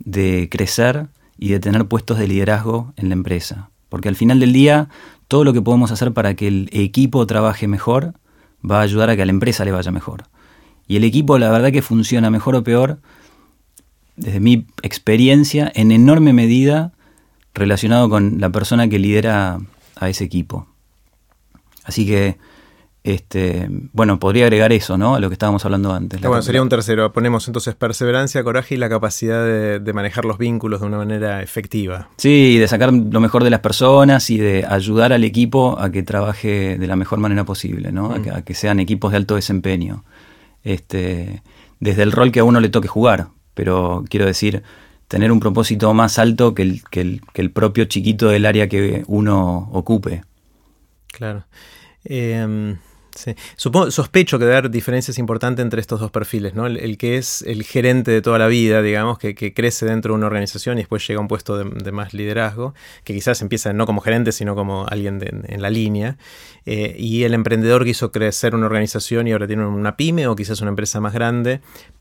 de 0.00 0.48
crecer 0.50 1.06
y 1.38 1.50
de 1.50 1.60
tener 1.60 1.86
puestos 1.86 2.18
de 2.18 2.26
liderazgo 2.26 2.92
en 2.96 3.10
la 3.10 3.12
empresa. 3.12 3.70
Porque 3.88 4.08
al 4.08 4.16
final 4.16 4.40
del 4.40 4.52
día 4.52 4.88
todo 5.28 5.44
lo 5.44 5.52
que 5.52 5.62
podemos 5.62 5.92
hacer 5.92 6.12
para 6.12 6.34
que 6.34 6.48
el 6.48 6.68
equipo 6.72 7.24
trabaje 7.28 7.68
mejor 7.68 8.14
va 8.68 8.80
a 8.80 8.82
ayudar 8.82 9.08
a 9.08 9.14
que 9.14 9.22
a 9.22 9.24
la 9.24 9.30
empresa 9.30 9.64
le 9.64 9.70
vaya 9.70 9.92
mejor. 9.92 10.24
Y 10.88 10.96
el 10.96 11.04
equipo, 11.04 11.38
la 11.38 11.48
verdad 11.48 11.70
que 11.70 11.80
funciona 11.80 12.28
mejor 12.28 12.56
o 12.56 12.64
peor, 12.64 12.98
desde 14.16 14.40
mi 14.40 14.66
experiencia, 14.82 15.70
en 15.76 15.92
enorme 15.92 16.32
medida 16.32 16.90
relacionado 17.54 18.10
con 18.10 18.40
la 18.40 18.50
persona 18.50 18.88
que 18.88 18.98
lidera 18.98 19.60
a 19.94 20.08
ese 20.08 20.24
equipo. 20.24 20.66
Así 21.84 22.04
que 22.04 22.36
este, 23.04 23.68
bueno, 23.92 24.18
podría 24.18 24.44
agregar 24.44 24.72
eso, 24.72 24.96
¿no? 24.96 25.14
A 25.14 25.20
lo 25.20 25.28
que 25.28 25.34
estábamos 25.34 25.62
hablando 25.66 25.92
antes. 25.92 26.22
bueno, 26.22 26.40
sería 26.40 26.62
un 26.62 26.70
tercero. 26.70 27.12
Ponemos 27.12 27.46
entonces 27.46 27.74
perseverancia, 27.74 28.42
coraje 28.42 28.76
y 28.76 28.78
la 28.78 28.88
capacidad 28.88 29.44
de, 29.44 29.92
manejar 29.92 30.24
los 30.24 30.38
vínculos 30.38 30.80
de 30.80 30.86
una 30.86 30.96
manera 30.96 31.42
efectiva. 31.42 32.08
Sí, 32.16 32.56
de 32.56 32.66
sacar 32.66 32.94
lo 32.94 33.20
mejor 33.20 33.44
de 33.44 33.50
las 33.50 33.60
personas 33.60 34.30
y 34.30 34.38
de 34.38 34.64
ayudar 34.66 35.12
al 35.12 35.22
equipo 35.22 35.78
a 35.78 35.90
que 35.90 36.02
trabaje 36.02 36.78
de 36.78 36.86
la 36.86 36.96
mejor 36.96 37.18
manera 37.18 37.44
posible, 37.44 37.92
¿no? 37.92 38.10
A, 38.10 38.18
mm. 38.20 38.42
que, 38.42 38.54
sean 38.54 38.80
equipos 38.80 39.10
de 39.10 39.18
alto 39.18 39.34
desempeño. 39.34 40.02
Este, 40.62 41.42
desde 41.80 42.04
el 42.04 42.10
rol 42.10 42.32
que 42.32 42.40
a 42.40 42.44
uno 42.44 42.58
le 42.58 42.70
toque 42.70 42.88
jugar. 42.88 43.26
Pero 43.52 44.02
quiero 44.08 44.24
decir, 44.24 44.62
tener 45.08 45.30
un 45.30 45.40
propósito 45.40 45.92
más 45.92 46.18
alto 46.18 46.54
que 46.54 46.62
el, 46.62 46.82
que 46.90 47.02
el, 47.02 47.20
que 47.34 47.42
el 47.42 47.50
propio 47.50 47.84
chiquito 47.84 48.28
del 48.28 48.46
área 48.46 48.66
que 48.66 49.04
uno 49.08 49.68
ocupe. 49.72 50.22
Claro. 51.08 51.44
Eh, 52.06 52.76
Sí. 53.14 53.34
Supongo, 53.56 53.90
sospecho 53.90 54.38
que 54.38 54.44
debe 54.44 54.56
haber 54.56 54.70
diferencias 54.70 55.18
importantes 55.18 55.62
entre 55.62 55.80
estos 55.80 56.00
dos 56.00 56.10
perfiles, 56.10 56.54
¿no? 56.54 56.66
El, 56.66 56.98
que 56.98 57.16
es 57.16 57.42
el 57.42 57.62
gerente 57.62 58.10
de 58.10 58.22
toda 58.22 58.38
la 58.38 58.48
vida, 58.48 58.82
digamos, 58.82 59.18
que, 59.18 59.34
crece 59.54 59.86
dentro 59.86 60.12
de 60.12 60.18
una 60.18 60.26
organización 60.26 60.78
y 60.78 60.80
después 60.80 61.06
llega 61.06 61.18
a 61.18 61.22
un 61.22 61.28
puesto 61.28 61.56
de, 61.56 61.92
más 61.92 62.12
liderazgo, 62.12 62.74
que 63.04 63.14
quizás 63.14 63.40
empieza 63.42 63.72
no 63.72 63.86
como 63.86 64.00
gerente, 64.00 64.32
sino 64.32 64.54
como 64.56 64.86
alguien 64.88 65.20
en 65.22 65.62
la 65.62 65.70
línea. 65.70 66.16
Eh, 66.66 66.96
y 66.98 67.24
el 67.24 67.34
emprendedor 67.34 67.84
que 67.84 67.90
hizo 67.90 68.10
crecer 68.10 68.54
una 68.54 68.66
organización 68.66 69.28
y 69.28 69.32
ahora 69.32 69.46
tiene 69.46 69.66
una 69.66 69.96
pyme 69.96 70.26
o 70.26 70.34
quizás 70.34 70.60
una 70.60 70.70
empresa 70.70 71.00
más 71.00 71.12
grande, 71.12 71.60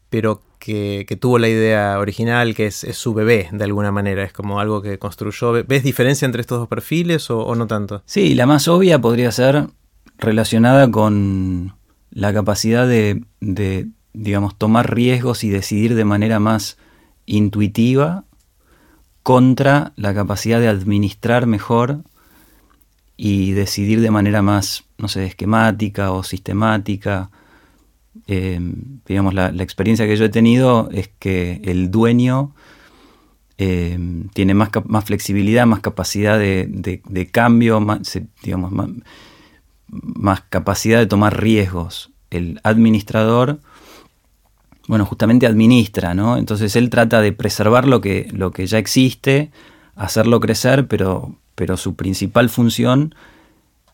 pero 0.09 0.41
que, 0.59 1.05
tuvo 1.19 1.37
la 1.37 1.49
idea 1.49 1.99
original, 1.99 2.55
que 2.55 2.67
es, 2.67 2.85
su 2.93 3.13
bebé 3.13 3.49
de 3.51 3.63
alguna 3.63 3.91
manera, 3.91 4.23
es 4.23 4.31
como 4.31 4.59
algo 4.59 4.81
que 4.81 4.97
construyó. 4.97 5.51
¿Ves 5.51 5.83
diferencia 5.83 6.25
entre 6.25 6.41
estos 6.41 6.59
dos 6.59 6.67
perfiles 6.67 7.29
o, 7.29 7.39
o 7.39 7.55
no 7.55 7.67
tanto? 7.67 8.01
Sí, 8.05 8.33
la 8.33 8.45
más 8.45 8.67
obvia 8.67 8.99
podría 8.99 9.31
ser 9.31 9.67
relacionada 10.23 10.89
con 10.89 11.75
la 12.11 12.33
capacidad 12.33 12.87
de, 12.87 13.23
digamos, 14.13 14.57
tomar 14.57 14.93
riesgos 14.93 15.43
y 15.43 15.49
decidir 15.49 15.95
de 15.95 16.05
manera 16.05 16.39
más 16.39 16.77
intuitiva 17.25 18.25
contra 19.23 19.93
la 19.95 20.13
capacidad 20.13 20.59
de 20.59 20.67
administrar 20.67 21.45
mejor 21.45 22.03
y 23.15 23.51
decidir 23.51 24.01
de 24.01 24.11
manera 24.11 24.41
más, 24.41 24.85
no 24.97 25.07
sé, 25.07 25.25
esquemática 25.25 26.11
o 26.11 26.23
sistemática. 26.23 27.29
Eh, 28.27 28.59
digamos, 29.05 29.33
la, 29.33 29.47
experiencia 29.49 30.05
que 30.05 30.17
yo 30.17 30.25
he 30.25 30.29
tenido 30.29 30.89
es 30.91 31.09
que 31.19 31.61
el 31.63 31.89
dueño 31.89 32.53
eh, 33.57 33.97
tiene 34.33 34.53
más, 34.53 34.69
flexibilidad, 35.05 35.65
más 35.65 35.79
capacidad 35.79 36.37
de, 36.37 37.29
cambio, 37.31 37.85
digamos, 38.43 38.71
más, 38.71 38.89
capacidad 40.49 40.99
de 40.99 41.05
tomar 41.05 41.41
riesgos. 41.41 42.11
El 42.29 42.59
administrador, 42.63 43.59
bueno, 44.87 45.05
justamente 45.05 45.45
administra, 45.45 46.13
¿no? 46.13 46.37
Entonces 46.37 46.75
él 46.75 46.89
trata 46.89 47.21
de 47.21 47.31
preservar 47.31 47.87
lo 47.87 48.01
que, 48.01 48.29
lo 48.31 48.51
que 48.51 48.65
ya 48.65 48.77
existe, 48.77 49.51
hacerlo 49.95 50.39
crecer, 50.39 50.87
pero, 50.87 51.35
pero 51.55 51.77
su 51.77 51.95
principal 51.95 52.49
función 52.49 53.15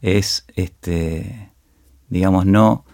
es, 0.01 0.45
este, 0.55 1.51
digamos, 2.09 2.45
no 2.45 2.85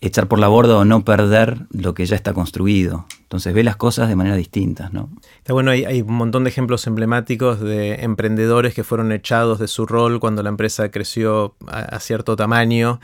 echar 0.00 0.28
por 0.28 0.38
la 0.38 0.48
borda 0.48 0.76
o 0.76 0.84
no 0.84 1.04
perder 1.04 1.66
lo 1.70 1.94
que 1.94 2.06
ya 2.06 2.16
está 2.16 2.32
construido. 2.32 3.06
Entonces 3.28 3.52
ve 3.52 3.62
las 3.62 3.76
cosas 3.76 4.08
de 4.08 4.16
manera 4.16 4.36
distinta. 4.36 4.88
¿no? 4.90 5.10
Está 5.36 5.52
bueno, 5.52 5.70
hay, 5.70 6.00
un 6.00 6.14
montón 6.14 6.44
de 6.44 6.50
ejemplos 6.50 6.86
emblemáticos 6.86 7.60
de 7.60 7.96
emprendedores 7.96 8.72
que 8.72 8.84
fueron 8.84 9.12
echados 9.12 9.58
de 9.58 9.68
su 9.68 9.84
rol 9.84 10.18
cuando 10.18 10.42
la 10.42 10.48
empresa 10.48 10.90
creció 10.90 11.54
a, 11.66 12.00
cierto 12.00 12.36
tamaño 12.36 13.00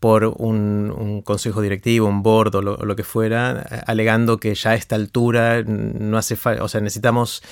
por 0.00 0.24
un, 0.24 1.20
consejo 1.26 1.60
directivo, 1.60 2.08
un 2.08 2.22
board 2.22 2.54
o 2.54 2.62
lo, 2.62 2.76
lo, 2.78 2.96
que 2.96 3.04
fuera, 3.04 3.50
alegando 3.86 4.38
que 4.38 4.54
ya 4.54 4.70
a 4.70 4.74
esta 4.76 4.96
altura 4.96 5.62
no 5.62 6.16
hace 6.16 6.36
falta, 6.36 6.64
o 6.64 6.68
sea, 6.68 6.80
necesitamos 6.80 7.42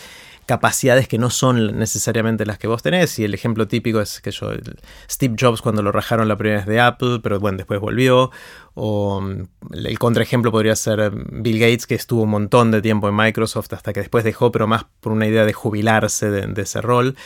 capacidades 0.47 1.09
que 1.09 1.19
no 1.19 1.31
son 1.31 1.79
necesariamente 1.79 2.47
las 2.47 2.59
que 2.59 2.67
vos 2.67 2.83
tenés. 2.83 3.19
Y 3.19 3.25
el 3.25 3.35
ejemplo 3.35 3.69
típico 3.69 4.01
es 4.01 4.21
que 4.21 4.31
yo, 4.31 4.51
Steve 5.11 5.37
Jobs 5.39 5.63
cuando 5.63 5.83
lo 5.83 5.93
rajaron 5.93 6.29
la 6.29 6.37
primera 6.37 6.61
vez 6.61 6.67
de 6.67 6.81
Apple, 6.81 7.21
pero 7.23 7.41
bueno, 7.41 7.59
después 7.59 7.81
volvió. 7.81 8.31
O 8.75 9.21
mm, 9.21 9.75
el 9.75 9.99
contraejemplo 9.99 10.51
podría 10.51 10.77
ser 10.77 11.11
Bill 11.11 11.59
Gates, 11.59 11.87
que 11.87 11.95
estuvo 11.95 12.23
un 12.23 12.31
montón 12.31 12.71
de 12.71 12.83
tiempo 12.83 13.09
en 13.09 13.17
Microsoft 13.17 13.73
hasta 13.73 13.93
que 13.93 14.01
después 14.01 14.25
dejó, 14.25 14.53
pero 14.53 14.67
más 14.67 14.87
por 15.01 15.13
una 15.13 15.27
idea 15.27 15.45
de 15.45 15.53
jubilarse 15.53 16.31
de, 16.31 16.63
ese 16.63 16.81
rol. 16.81 17.17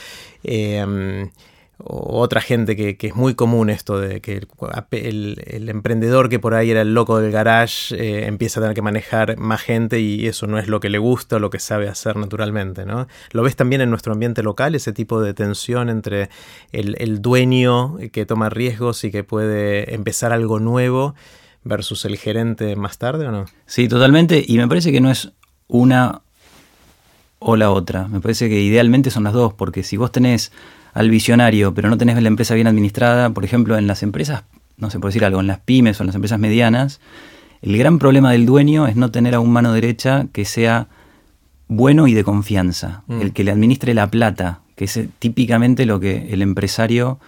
Eh, 0.44 1.30
otra 1.80 2.40
gente 2.40 2.74
que, 2.74 2.96
es 3.00 3.14
muy 3.14 3.34
común 3.34 3.70
esto 3.70 4.00
de 4.00 4.20
que 4.20 4.46
el, 4.90 5.68
emprendedor 5.68 6.28
que 6.28 6.40
por 6.40 6.54
ahí 6.54 6.72
era 6.72 6.80
el 6.80 6.92
loco 6.92 7.20
del 7.20 7.30
garage 7.30 7.94
eh, 7.94 8.26
empieza 8.26 8.58
a 8.58 8.62
tener 8.62 8.74
que 8.74 8.82
manejar 8.82 9.38
más 9.38 9.60
gente 9.60 10.00
y 10.00 10.26
eso 10.26 10.48
no 10.48 10.58
es 10.58 10.66
lo 10.66 10.80
que 10.80 10.90
le 10.90 10.98
gusta 10.98 11.36
o 11.36 11.38
lo 11.38 11.50
que 11.50 11.60
sabe 11.60 11.88
hacer 11.88 12.16
naturalmente. 12.16 12.84
¿no? 12.84 13.06
¿Lo 13.30 13.42
ves 13.44 13.54
también 13.54 13.80
en 13.80 13.90
nuestro 13.90 14.12
ambiente 14.12 14.42
local, 14.42 14.74
ese 14.74 14.92
tipo 14.92 15.20
de 15.22 15.34
tensión 15.34 15.88
entre 15.88 16.30
el, 16.72 17.22
dueño 17.22 17.96
que 18.12 18.26
toma 18.26 18.48
riesgos 18.48 19.04
y 19.04 19.12
que 19.12 19.22
puede 19.22 19.94
empezar 19.94 20.32
algo 20.32 20.58
nuevo 20.58 21.14
versus 21.62 22.04
el 22.04 22.16
gerente 22.16 22.74
más 22.74 22.98
tarde 22.98 23.28
o 23.28 23.30
no? 23.30 23.44
Sí, 23.66 23.86
totalmente. 23.86 24.44
Y 24.46 24.58
me 24.58 24.66
parece 24.66 24.90
que 24.90 25.00
no 25.00 25.10
es 25.10 25.32
una 25.68 26.22
o 27.38 27.54
la 27.54 27.70
otra. 27.70 28.08
Me 28.08 28.20
parece 28.20 28.48
que 28.48 28.60
idealmente 28.60 29.10
son 29.10 29.24
las 29.24 29.32
dos, 29.32 29.54
porque 29.54 29.84
si 29.84 29.96
vos 29.96 30.10
tenés 30.10 30.50
al 30.98 31.10
visionario, 31.10 31.74
pero 31.74 31.88
no 31.88 31.96
tenés 31.96 32.20
la 32.20 32.26
empresa 32.26 32.56
bien 32.56 32.66
administrada, 32.66 33.30
por 33.30 33.44
ejemplo, 33.44 33.78
en 33.78 33.86
las 33.86 34.02
empresas, 34.02 34.42
no 34.78 34.90
sé 34.90 34.98
por 34.98 35.10
decir 35.10 35.24
algo, 35.24 35.38
en 35.38 35.46
las 35.46 35.60
pymes 35.60 36.00
o 36.00 36.02
en 36.02 36.08
las 36.08 36.16
empresas 36.16 36.40
medianas, 36.40 37.00
el 37.62 37.78
gran 37.78 38.00
problema 38.00 38.32
del 38.32 38.46
dueño 38.46 38.88
es 38.88 38.96
no 38.96 39.12
tener 39.12 39.36
a 39.36 39.40
un 39.40 39.52
mano 39.52 39.72
derecha 39.72 40.26
que 40.32 40.44
sea 40.44 40.88
bueno 41.68 42.08
y 42.08 42.14
de 42.14 42.24
confianza, 42.24 43.04
mm. 43.06 43.20
el 43.20 43.32
que 43.32 43.44
le 43.44 43.52
administre 43.52 43.94
la 43.94 44.10
plata, 44.10 44.62
que 44.74 44.86
es 44.86 44.98
típicamente 45.20 45.86
lo 45.86 46.00
que 46.00 46.32
el 46.32 46.42
empresario 46.42 47.20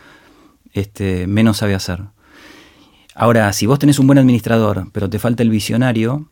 este, 0.72 1.28
menos 1.28 1.58
sabe 1.58 1.76
hacer. 1.76 2.00
Ahora, 3.14 3.52
si 3.52 3.66
vos 3.66 3.78
tenés 3.78 4.00
un 4.00 4.08
buen 4.08 4.18
administrador, 4.18 4.88
pero 4.90 5.08
te 5.08 5.20
falta 5.20 5.44
el 5.44 5.50
visionario, 5.50 6.26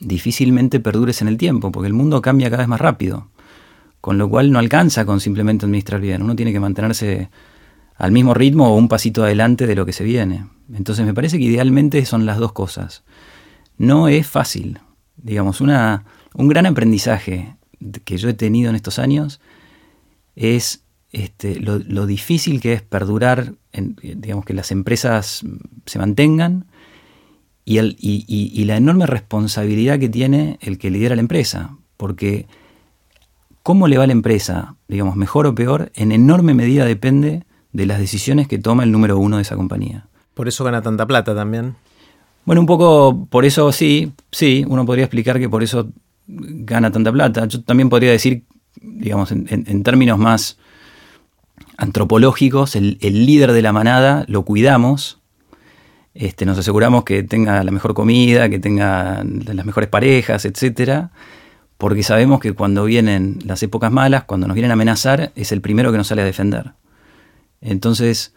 difícilmente 0.00 0.80
perdures 0.80 1.22
en 1.22 1.28
el 1.28 1.36
tiempo, 1.36 1.70
porque 1.70 1.86
el 1.86 1.94
mundo 1.94 2.20
cambia 2.20 2.50
cada 2.50 2.64
vez 2.64 2.68
más 2.68 2.80
rápido 2.80 3.28
con 4.06 4.18
lo 4.18 4.30
cual 4.30 4.52
no 4.52 4.60
alcanza 4.60 5.04
con 5.04 5.18
simplemente 5.18 5.66
administrar 5.66 6.00
bien, 6.00 6.22
uno 6.22 6.36
tiene 6.36 6.52
que 6.52 6.60
mantenerse 6.60 7.28
al 7.96 8.12
mismo 8.12 8.34
ritmo 8.34 8.68
o 8.68 8.76
un 8.76 8.86
pasito 8.86 9.24
adelante 9.24 9.66
de 9.66 9.74
lo 9.74 9.84
que 9.84 9.92
se 9.92 10.04
viene. 10.04 10.46
Entonces 10.72 11.04
me 11.04 11.12
parece 11.12 11.38
que 11.38 11.44
idealmente 11.46 12.06
son 12.06 12.24
las 12.24 12.38
dos 12.38 12.52
cosas. 12.52 13.02
No 13.78 14.06
es 14.06 14.24
fácil, 14.24 14.78
digamos, 15.16 15.60
una, 15.60 16.04
un 16.34 16.46
gran 16.46 16.66
aprendizaje 16.66 17.56
que 18.04 18.16
yo 18.16 18.28
he 18.28 18.34
tenido 18.34 18.70
en 18.70 18.76
estos 18.76 19.00
años 19.00 19.40
es 20.36 20.84
este, 21.10 21.58
lo, 21.58 22.06
difícil 22.06 22.60
que 22.60 22.74
es 22.74 22.82
perdurar, 22.82 23.54
en, 23.72 23.96
digamos, 24.00 24.44
que 24.44 24.54
las 24.54 24.70
empresas 24.70 25.42
se 25.84 25.98
mantengan 25.98 26.66
y, 27.64 27.78
el, 27.78 27.96
y 27.98 28.64
la 28.66 28.76
enorme 28.76 29.06
responsabilidad 29.06 29.98
que 29.98 30.08
tiene 30.08 30.60
el 30.60 30.78
que 30.78 30.92
lidera 30.92 31.16
la 31.16 31.22
empresa, 31.22 31.76
porque 31.96 32.46
cómo 33.66 33.88
le 33.88 33.98
va 33.98 34.04
a 34.04 34.06
la 34.06 34.12
empresa, 34.12 34.76
digamos, 34.86 35.16
mejor 35.16 35.44
o 35.48 35.52
peor, 35.56 35.90
en 35.96 36.12
enorme 36.12 36.54
medida 36.54 36.84
depende 36.84 37.42
de 37.72 37.84
las 37.84 37.98
decisiones 37.98 38.46
que 38.46 38.58
toma 38.58 38.84
el 38.84 38.92
número 38.92 39.18
uno 39.18 39.38
de 39.38 39.42
esa 39.42 39.56
compañía. 39.56 40.06
Por 40.34 40.46
eso 40.46 40.62
gana 40.62 40.82
tanta 40.82 41.04
plata 41.04 41.34
también. 41.34 41.74
Bueno, 42.44 42.60
un 42.60 42.68
poco 42.68 43.26
por 43.28 43.44
eso 43.44 43.72
sí, 43.72 44.12
sí, 44.30 44.64
uno 44.68 44.86
podría 44.86 45.06
explicar 45.06 45.40
que 45.40 45.48
por 45.48 45.64
eso 45.64 45.88
gana 46.28 46.92
tanta 46.92 47.10
plata. 47.10 47.46
Yo 47.46 47.60
también 47.64 47.88
podría 47.88 48.12
decir, 48.12 48.44
digamos, 48.80 49.32
en, 49.32 49.82
términos 49.82 50.16
más 50.16 50.58
antropológicos, 51.76 52.76
el, 52.76 52.98
líder 53.00 53.50
de 53.50 53.62
la 53.62 53.72
manada 53.72 54.24
lo 54.28 54.44
cuidamos, 54.44 55.18
este, 56.14 56.46
nos 56.46 56.56
aseguramos 56.56 57.02
que 57.02 57.24
tenga 57.24 57.64
la 57.64 57.72
mejor 57.72 57.94
comida, 57.94 58.48
que 58.48 58.60
tenga 58.60 59.24
las 59.24 59.66
mejores 59.66 59.88
parejas, 59.88 60.44
etcétera 60.44 61.10
porque 61.78 62.02
sabemos 62.02 62.40
que 62.40 62.52
cuando 62.52 62.84
vienen 62.84 63.38
las 63.44 63.62
épocas 63.62 63.92
malas, 63.92 64.24
cuando 64.24 64.46
nos 64.46 64.54
vienen 64.54 64.70
a 64.70 64.74
amenazar, 64.74 65.32
es 65.34 65.52
el 65.52 65.60
primero 65.60 65.92
que 65.92 65.98
nos 65.98 66.06
sale 66.06 66.22
a 66.22 66.24
defender. 66.24 66.72
Entonces, 67.60 68.34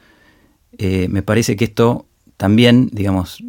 eh, 0.77 1.07
me 1.09 1.23
parece 1.23 1.55
que 1.55 1.65
esto 1.65 2.05
también, 2.37 2.89
digamos, 2.91 3.43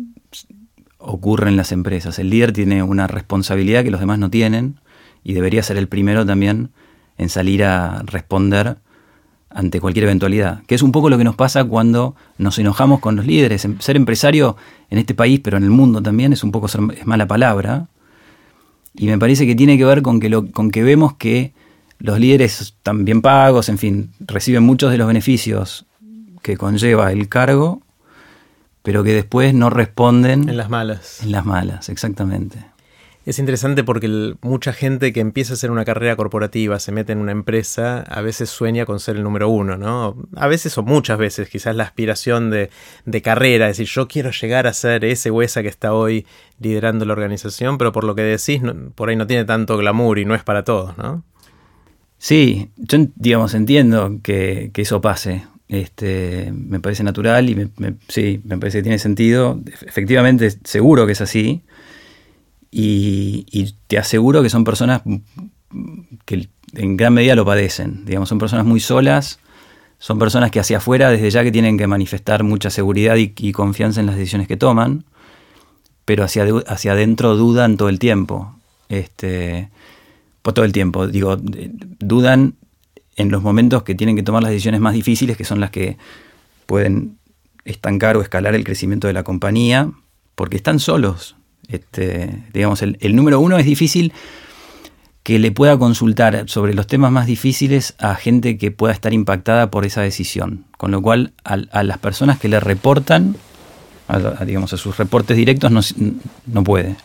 ocurre 0.99 1.49
en 1.49 1.57
las 1.57 1.73
empresas. 1.73 2.19
El 2.19 2.31
líder 2.31 2.53
tiene 2.53 2.83
una 2.83 3.07
responsabilidad 3.07 3.83
que 3.83 3.91
los 3.91 4.01
demás 4.01 4.19
no 4.19 4.31
tienen 4.31 4.81
y 5.25 5.33
debería 5.33 5.63
ser 5.63 5.77
el 5.77 5.89
primero 5.89 6.25
también 6.25 6.71
en 7.19 7.29
salir 7.29 7.65
a 7.65 8.03
responder 8.05 8.79
ante 9.51 9.81
cualquier 9.81 10.05
eventualidad, 10.05 10.63
que 10.67 10.77
es 10.77 10.83
un 10.83 10.93
poco 10.93 11.11
lo 11.11 11.19
que 11.19 11.25
nos 11.25 11.35
pasa 11.35 11.65
cuando 11.65 12.15
nos 12.39 12.59
enojamos 12.59 13.01
con 13.01 13.17
los 13.17 13.27
líderes. 13.27 13.67
Ser 13.81 13.97
empresario 13.97 14.57
en 14.91 14.99
este 14.99 15.15
país, 15.15 15.41
pero 15.43 15.57
en 15.57 15.65
el 15.65 15.71
mundo 15.71 16.01
también, 16.01 16.33
es 16.33 16.45
un 16.45 16.53
poco 16.53 16.67
es 16.67 17.07
mala 17.07 17.27
palabra, 17.27 17.89
y 19.01 19.07
me 19.07 19.17
parece 19.17 19.47
que 19.47 19.55
tiene 19.55 19.79
que 19.79 19.87
ver 19.87 20.03
con 20.03 20.21
que, 20.21 20.29
lo, 20.29 20.53
con 20.53 20.71
que 20.71 20.83
vemos 20.83 21.15
que 21.15 21.55
los 22.01 22.21
líderes 22.21 22.61
están 22.61 23.07
bien 23.07 23.23
pagos, 23.23 23.71
en 23.71 23.79
fin, 23.79 24.11
reciben 24.21 24.63
muchos 24.63 24.91
de 24.91 24.99
los 24.99 25.07
beneficios 25.07 25.87
que 26.43 26.59
conlleva 26.59 27.11
el 27.11 27.27
cargo, 27.27 27.81
pero 28.83 29.03
que 29.03 29.15
después 29.15 29.55
no 29.55 29.71
responden. 29.71 30.51
En 30.51 30.59
las 30.59 30.69
malas. 30.69 31.23
En 31.23 31.33
las 31.33 31.47
malas, 31.47 31.89
exactamente. 31.89 32.59
Es 33.31 33.39
interesante 33.39 33.85
porque 33.85 34.35
mucha 34.43 34.73
gente 34.73 35.13
que 35.13 35.21
empieza 35.21 35.53
a 35.53 35.55
hacer 35.55 35.71
una 35.71 35.85
carrera 35.85 36.17
corporativa, 36.17 36.81
se 36.81 36.91
mete 36.91 37.13
en 37.13 37.19
una 37.19 37.31
empresa, 37.31 38.01
a 38.01 38.23
veces 38.23 38.51
sueña 38.51 38.87
con 38.87 38.99
ser 38.99 39.15
el 39.15 39.23
número 39.23 39.49
uno, 39.49 39.77
¿no? 39.77 40.17
A 40.35 40.49
veces 40.49 40.77
o 40.79 40.83
muchas 40.83 41.17
veces, 41.17 41.49
quizás 41.49 41.77
la 41.77 41.85
aspiración 41.85 42.51
de, 42.51 42.71
carrera, 43.23 43.69
es 43.69 43.77
decir, 43.77 43.95
yo 43.95 44.09
quiero 44.09 44.33
llegar 44.33 44.67
a 44.67 44.73
ser 44.73 45.05
ese 45.05 45.31
o 45.31 45.43
esa 45.43 45.63
que 45.63 45.69
está 45.69 45.95
hoy 45.95 46.27
liderando 46.59 47.05
la 47.05 47.13
organización, 47.13 47.79
pero 47.79 47.93
por 47.93 48.03
lo 48.03 48.17
que 48.17 48.23
decís, 48.23 48.63
por 48.97 49.11
ahí 49.11 49.15
no 49.15 49.29
tiene 49.29 49.45
tanto 49.45 49.77
glamour 49.77 50.19
y 50.19 50.25
no 50.25 50.35
es 50.35 50.43
para 50.43 50.65
todos, 50.65 50.99
¿no? 50.99 51.23
Sí, 52.19 52.71
yo 52.79 52.99
digamos 53.15 53.55
entiendo 53.55 54.19
que, 54.25 54.73
eso 54.75 55.01
pase. 55.01 55.45
Este, 55.69 56.53
me 56.53 56.81
parece 56.81 57.05
natural 57.05 57.49
y 57.49 57.71
sí, 58.09 58.41
me 58.43 58.59
parece 58.59 58.79
que 58.79 58.83
tiene 58.83 58.99
sentido. 58.99 59.61
Efectivamente, 59.87 60.51
seguro 60.65 61.07
que 61.07 61.13
es 61.13 61.21
así. 61.21 61.63
Y, 62.71 63.75
te 63.87 63.99
aseguro 63.99 64.43
que 64.43 64.51
son 64.51 64.65
personas 64.65 65.03
que 66.25 66.49
en 66.75 66.97
gran 66.97 67.15
medida 67.15 67.35
lo 67.35 67.45
padecen. 67.45 68.05
Digamos, 68.05 68.29
son 68.29 68.39
personas 68.39 68.65
muy 68.67 68.81
solas, 68.81 69.41
son 69.99 70.19
personas 70.19 70.51
que 70.51 70.61
hacia 70.61 70.79
afuera 70.79 71.11
desde 71.11 71.31
ya 71.31 71.43
que 71.43 71.53
tienen 71.53 71.77
que 71.77 71.87
manifestar 71.87 72.45
mucha 72.45 72.71
seguridad 72.71 73.17
y, 73.17 73.53
confianza 73.53 74.01
en 74.01 74.07
las 74.07 74.17
decisiones 74.17 74.47
que 74.47 74.57
toman, 74.57 75.05
pero 76.05 76.25
hacia, 76.25 76.47
hacia 76.67 76.93
adentro 76.93 77.37
dudan 77.37 77.77
todo 77.77 77.89
el 77.89 77.99
tiempo. 77.99 78.55
Este, 78.89 79.69
por 80.43 80.55
todo 80.55 80.65
el 80.65 80.73
tiempo, 80.73 81.07
digo, 81.07 81.37
dudan 81.39 82.55
en 83.17 83.31
los 83.31 83.43
momentos 83.43 83.83
que 83.83 83.95
tienen 83.95 84.17
que 84.17 84.23
tomar 84.23 84.43
las 84.43 84.51
decisiones 84.51 84.81
más 84.81 84.95
difíciles, 84.95 85.37
que 85.37 85.45
son 85.45 85.61
las 85.61 85.71
que 85.71 85.99
pueden 86.67 87.19
estancar 87.65 88.17
o 88.17 88.23
escalar 88.23 88.55
el 88.55 88.65
crecimiento 88.65 89.07
de 89.07 89.13
la 89.13 89.23
compañía, 89.23 89.91
porque 90.35 90.57
están 90.57 90.79
solos. 90.79 91.37
Este, 91.71 92.43
digamos, 92.53 92.83
el, 92.83 93.17
número 93.17 93.41
uno 93.41 93.59
es 93.59 93.65
difícil 93.65 94.13
que 95.23 95.39
le 95.39 95.53
pueda 95.53 95.79
consultar 95.79 96.49
sobre 96.49 96.75
los 96.75 96.87
temas 96.87 97.13
más 97.13 97.27
difíciles 97.27 97.95
a 97.99 98.15
gente 98.15 98.59
que 98.59 98.71
pueda 98.71 98.93
estar 98.93 99.13
impactada 99.13 99.71
por 99.71 99.85
esa 99.85 100.01
decisión. 100.03 100.65
Con 100.77 100.91
lo 100.91 101.03
cual, 101.03 101.33
a, 101.45 101.83
las 101.83 101.99
personas 101.99 102.39
que 102.39 102.49
le 102.49 102.59
reportan, 102.59 103.37
a, 104.09 104.45
digamos, 104.45 104.73
a 104.73 104.77
sus 104.77 104.97
reportes 104.97 105.37
directos, 105.37 105.71
no, 105.71 105.81
no 106.47 106.65
puede. 106.65 106.97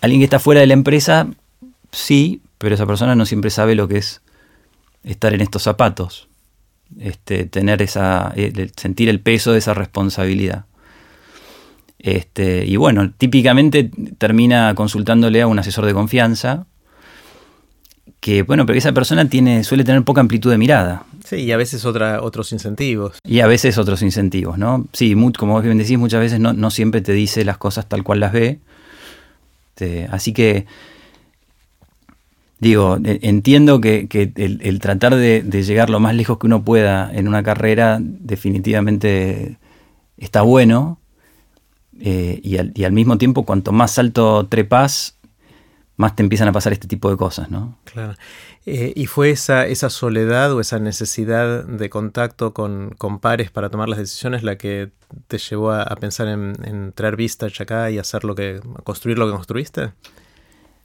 Alguien 0.00 0.20
que 0.20 0.24
está 0.24 0.38
fuera 0.38 0.60
de 0.60 0.66
la 0.66 0.74
empresa, 0.74 1.28
sí, 1.90 2.42
pero 2.58 2.74
esa 2.74 2.86
persona 2.86 3.14
no 3.14 3.24
siempre 3.24 3.50
sabe 3.50 3.74
lo 3.74 3.88
que 3.88 3.98
es 3.98 4.20
estar 5.04 5.32
en 5.32 5.40
estos 5.40 5.62
zapatos, 5.62 6.28
este, 6.98 7.46
tener 7.46 7.80
esa, 7.82 8.34
sentir 8.76 9.08
el 9.08 9.20
peso 9.20 9.52
de 9.52 9.58
esa 9.58 9.74
responsabilidad. 9.74 10.66
Este, 12.04 12.66
y 12.66 12.76
bueno, 12.76 13.12
típicamente 13.16 13.90
termina 14.18 14.74
consultándole 14.74 15.40
a 15.40 15.46
un 15.46 15.58
asesor 15.58 15.86
de 15.86 15.94
confianza, 15.94 16.66
que 18.20 18.42
bueno, 18.42 18.66
pero 18.66 18.78
esa 18.78 18.92
persona 18.92 19.26
tiene, 19.26 19.64
suele 19.64 19.84
tener 19.84 20.02
poca 20.04 20.20
amplitud 20.20 20.50
de 20.50 20.58
mirada. 20.58 21.04
Sí, 21.24 21.36
y 21.36 21.52
a 21.52 21.56
veces 21.56 21.86
otra, 21.86 22.20
otros 22.20 22.52
incentivos. 22.52 23.16
Y 23.26 23.40
a 23.40 23.46
veces 23.46 23.78
otros 23.78 24.02
incentivos, 24.02 24.58
¿no? 24.58 24.84
Sí, 24.92 25.16
como 25.38 25.54
vos 25.54 25.64
bien 25.64 25.78
decís, 25.78 25.98
muchas 25.98 26.20
veces 26.20 26.40
no, 26.40 26.52
no 26.52 26.70
siempre 26.70 27.00
te 27.00 27.12
dice 27.12 27.42
las 27.42 27.56
cosas 27.56 27.88
tal 27.88 28.04
cual 28.04 28.20
las 28.20 28.34
ve. 28.34 28.58
Este, 29.70 30.06
así 30.10 30.34
que, 30.34 30.66
digo, 32.58 32.98
e, 33.02 33.20
entiendo 33.22 33.80
que, 33.80 34.08
el, 34.36 34.78
tratar 34.78 35.16
de, 35.16 35.40
llegar 35.42 35.88
lo 35.88 36.00
más 36.00 36.14
lejos 36.14 36.36
que 36.36 36.48
uno 36.48 36.64
pueda 36.64 37.10
en 37.14 37.28
una 37.28 37.42
carrera 37.42 37.98
definitivamente 37.98 39.56
está 40.18 40.42
bueno. 40.42 40.98
Eh, 42.00 42.40
y, 42.42 42.56
al, 42.56 42.92
mismo 42.92 43.18
tiempo, 43.18 43.44
cuanto 43.44 43.72
más 43.72 43.98
alto 43.98 44.46
trepas, 44.48 45.18
más 45.96 46.16
te 46.16 46.22
empiezan 46.22 46.48
a 46.48 46.52
pasar 46.52 46.72
este 46.72 46.88
tipo 46.88 47.10
de 47.10 47.16
cosas, 47.16 47.50
¿no? 47.50 47.78
Claro. 47.84 48.14
Eh, 48.66 48.92
¿Y 48.96 49.06
fue 49.06 49.30
esa, 49.30 49.66
esa 49.66 49.90
soledad 49.90 50.52
o 50.52 50.60
esa 50.60 50.78
necesidad 50.78 51.64
de 51.64 51.90
contacto 51.90 52.54
con, 52.54 52.96
pares 53.20 53.50
para 53.50 53.70
tomar 53.70 53.88
las 53.88 53.98
decisiones 53.98 54.42
la 54.42 54.56
que 54.56 54.90
te 55.28 55.38
llevó 55.38 55.72
a, 55.72 55.84
pensar 55.96 56.28
en, 56.28 56.92
traer 56.94 57.16
Vistage 57.16 57.62
acá 57.62 57.90
y 57.90 57.98
hacer 57.98 58.24
lo 58.24 58.34
que, 58.34 58.60
construir 58.82 59.18
lo 59.18 59.26
que 59.26 59.32
construiste? 59.32 59.92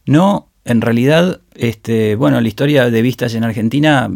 No, 0.06 0.49
en 0.66 0.82
realidad, 0.82 1.42
este, 1.56 2.16
bueno, 2.16 2.40
la 2.42 2.48
historia 2.48 2.90
de 2.90 3.02
Vistage 3.02 3.38
en 3.38 3.44
Argentina, 3.44 4.10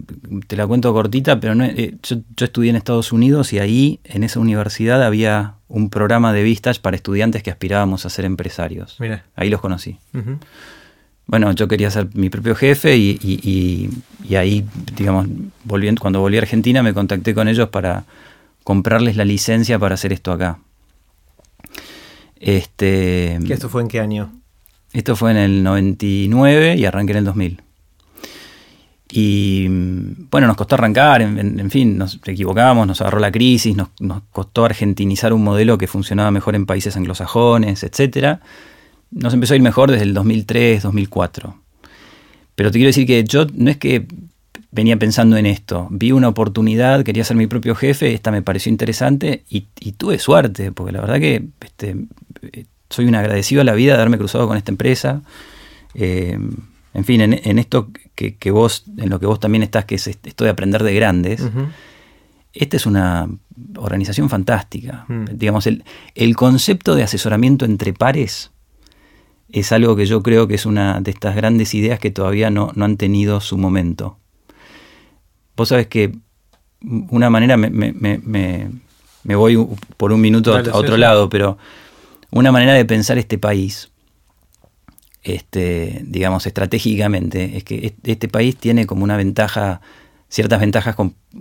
te 0.47 0.55
la 0.55 0.67
cuento 0.67 0.93
cortita, 0.93 1.39
pero 1.39 1.55
no, 1.55 1.63
eh, 1.65 1.95
yo, 2.03 2.17
estudié 2.45 2.69
en 2.69 2.75
Estados 2.75 3.11
Unidos 3.11 3.53
y 3.53 3.59
ahí, 3.59 3.99
en 4.03 4.23
esa 4.23 4.39
universidad, 4.39 5.03
había 5.03 5.55
un 5.67 5.89
programa 5.89 6.33
de 6.33 6.43
Vistage 6.43 6.79
para 6.79 6.95
estudiantes 6.95 7.43
que 7.43 7.51
aspirábamos 7.51 8.05
a 8.05 8.09
ser 8.09 8.25
empresarios. 8.25 8.97
Mira. 8.99 9.25
Ahí 9.35 9.49
los 9.49 9.61
conocí 9.61 9.97
bueno, 11.25 11.51
yo 11.53 11.67
quería 11.67 11.89
ser 11.89 12.09
mi 12.13 12.29
propio 12.29 12.55
jefe 12.55 12.97
y, 12.97 13.89
ahí, 14.35 14.65
digamos, 14.95 15.27
volviendo, 15.63 16.01
cuando 16.01 16.19
volví 16.19 16.37
a 16.37 16.41
Argentina 16.41 16.83
me 16.83 16.93
contacté 16.93 17.33
con 17.33 17.47
ellos 17.47 17.69
para 17.69 18.05
comprarles 18.63 19.15
la 19.15 19.25
licencia 19.25 19.79
para 19.79 19.95
hacer 19.95 20.13
esto 20.13 20.31
acá. 20.31 20.59
Este, 22.39 23.39
¿Y 23.41 23.51
esto 23.51 23.69
fue 23.69 23.81
en 23.81 23.87
qué 23.87 23.99
año? 23.99 24.33
Esto 24.93 25.15
fue 25.15 25.31
en 25.31 25.37
el 25.37 25.63
99 25.63 26.75
y 26.77 26.85
arranqué 26.85 27.11
en 27.11 27.17
el 27.17 27.25
2000. 27.25 27.61
Y 29.15 29.67
bueno, 29.67 30.47
nos 30.47 30.55
costó 30.55 30.75
arrancar, 30.75 31.21
en, 31.21 31.69
fin, 31.69 31.97
nos 31.97 32.19
equivocamos, 32.25 32.87
nos 32.87 33.01
agarró 33.01 33.19
la 33.19 33.31
crisis, 33.31 33.75
nos, 33.75 33.89
costó 34.31 34.65
argentinizar 34.65 35.33
un 35.33 35.43
modelo 35.43 35.77
que 35.77 35.87
funcionaba 35.87 36.31
mejor 36.31 36.55
en 36.55 36.65
países 36.65 36.95
anglosajones, 36.97 37.83
etcétera 37.83 38.41
nos 39.13 39.33
empezó 39.33 39.53
a 39.53 39.57
ir 39.57 39.61
mejor 39.61 39.91
desde 39.91 40.03
el 40.03 40.13
2003, 40.13 40.83
2004. 40.83 41.55
Pero 42.55 42.71
te 42.71 42.77
quiero 42.77 42.89
decir 42.89 43.07
que 43.07 43.23
yo 43.23 43.45
no 43.53 43.69
es 43.69 43.77
que 43.77 44.07
venía 44.71 44.97
pensando 44.97 45.37
en 45.37 45.45
esto, 45.45 45.87
vi 45.91 46.11
una 46.11 46.27
oportunidad, 46.27 47.03
quería 47.03 47.23
ser 47.23 47.37
mi 47.37 47.47
propio 47.47 47.75
jefe, 47.75 48.13
esta 48.13 48.31
me 48.31 48.41
pareció 48.41 48.71
interesante 48.71 49.43
y, 49.49 49.61
tuve 49.93 50.17
suerte, 50.17 50.71
porque 50.71 50.91
la 50.91 51.01
verdad 51.01 51.19
que 51.19 51.45
este, 51.61 51.95
soy 52.93 53.05
un 53.05 53.15
agradecido 53.15 53.61
a 53.61 53.63
la 53.63 53.73
vida 53.73 53.93
de 53.93 53.99
haberme 53.99 54.17
cruzado 54.17 54.47
con 54.47 54.57
esta 54.57 54.71
empresa. 54.71 55.21
Eh, 55.95 56.37
en 56.93 57.05
fin, 57.05 57.21
en, 57.21 57.59
esto 57.59 57.89
que, 58.15 58.51
vos, 58.51 58.85
en 58.97 59.09
lo 59.09 59.19
que 59.19 59.25
vos 59.25 59.39
también 59.39 59.63
estás, 59.63 59.85
que 59.85 59.95
es 59.95 60.05
esto 60.07 60.43
de 60.43 60.49
aprender 60.49 60.83
de 60.83 60.93
grandes, 60.93 61.41
esta 62.53 62.77
es 62.77 62.85
una 62.85 63.27
organización 63.77 64.29
fantástica. 64.29 65.05
Mm. 65.07 65.25
Digamos, 65.33 65.65
el, 65.65 65.83
el 66.13 66.35
concepto 66.35 66.93
de 66.95 67.01
asesoramiento 67.01 67.65
entre 67.65 67.93
pares 67.93 68.51
es 69.53 69.71
algo 69.71 69.95
que 69.95 70.05
yo 70.05 70.21
creo 70.21 70.47
que 70.47 70.55
es 70.55 70.65
una 70.65 70.99
de 70.99 71.11
estas 71.11 71.35
grandes 71.35 71.73
ideas 71.73 71.99
que 71.99 72.11
todavía 72.11 72.49
no, 72.49 72.71
han 72.75 72.97
tenido 72.97 73.39
su 73.39 73.57
momento. 73.57 74.17
Vos 75.55 75.69
sabés 75.69 75.87
que 75.87 76.11
una 76.81 77.29
manera, 77.29 77.55
me, 77.55 78.69
voy 79.23 79.67
por 79.97 80.11
un 80.11 80.21
minuto 80.21 80.55
a 80.55 80.61
otro 80.75 80.97
lado, 80.97 81.29
pero 81.29 81.57
una 82.33 82.51
manera 82.51 82.73
de 82.73 82.85
pensar 82.85 83.17
este 83.17 83.37
país, 83.37 83.91
este, 85.23 86.01
digamos, 86.03 86.45
estratégicamente, 86.45 87.57
es 87.57 87.63
que 87.63 87.93
este 88.03 88.27
país 88.27 88.57
tiene 88.57 88.85
como 88.85 89.03
una 89.03 89.17
ventaja, 89.17 89.81
ciertas 90.29 90.59
ventajas 90.59 90.95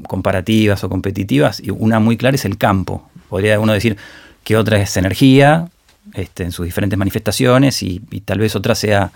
comparativas 0.07 0.85
o 0.85 0.89
competitivas, 0.89 1.61
y 1.61 1.71
una 1.71 1.99
muy 1.99 2.17
clara 2.17 2.35
es 2.35 2.45
el 2.45 2.59
campo. 2.59 3.09
Podría 3.29 3.59
uno 3.59 3.73
decir 3.73 3.97
que 4.45 4.57
otra 4.57 4.81
es 4.81 4.97
energía, 4.97 5.69
este, 6.15 6.45
en 6.45 6.53
sus 6.53 6.67
diferentes 6.67 6.99
manifestaciones 6.99 7.83
y, 7.83 8.01
tal 8.25 8.39
vez 8.39 8.57
otra 8.57 8.75
sea 8.75 9.13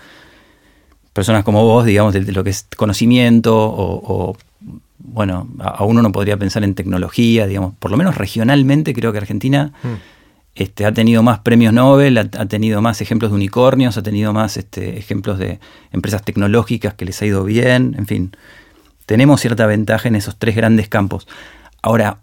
personas 1.13 1.43
como 1.43 1.63
vos, 1.63 1.85
digamos, 1.85 2.13
de, 2.13 2.31
lo 2.31 2.43
que 2.43 2.51
es 2.51 2.65
conocimiento 2.75 3.55
o, 3.55 4.37
bueno, 4.99 5.47
a, 5.59 5.83
uno 5.83 6.01
no 6.01 6.11
podría 6.11 6.37
pensar 6.37 6.63
en 6.63 6.75
tecnología, 6.75 7.47
digamos, 7.47 7.73
por 7.79 7.91
lo 7.91 7.97
menos 7.97 8.17
regionalmente 8.17 8.93
creo 8.93 9.11
que 9.11 9.17
Argentina 9.19 9.71
mm. 9.83 10.16
Este, 10.57 10.87
ha 10.87 10.91
tenido 10.91 11.21
más 11.21 11.39
premios 11.39 11.71
Nobel, 11.71 12.17
ha, 12.17 12.45
tenido 12.47 12.81
más 12.81 12.99
ejemplos 12.99 13.29
de 13.29 13.35
unicornios, 13.35 13.95
ha 13.95 14.01
tenido 14.01 14.33
más 14.33 14.57
este, 14.57 14.97
ejemplos 14.97 15.37
de 15.37 15.59
empresas 15.91 16.23
tecnológicas 16.23 16.95
que 16.95 17.05
les 17.05 17.21
ha 17.21 17.27
ido 17.27 17.43
bien, 17.43 17.93
en 17.95 18.07
fin, 18.07 18.31
tenemos 19.05 19.39
cierta 19.39 19.67
ventaja 19.67 20.07
en 20.07 20.15
esos 20.15 20.35
tres 20.39 20.55
grandes 20.55 20.89
campos. 20.89 21.27
Ahora, 21.83 22.21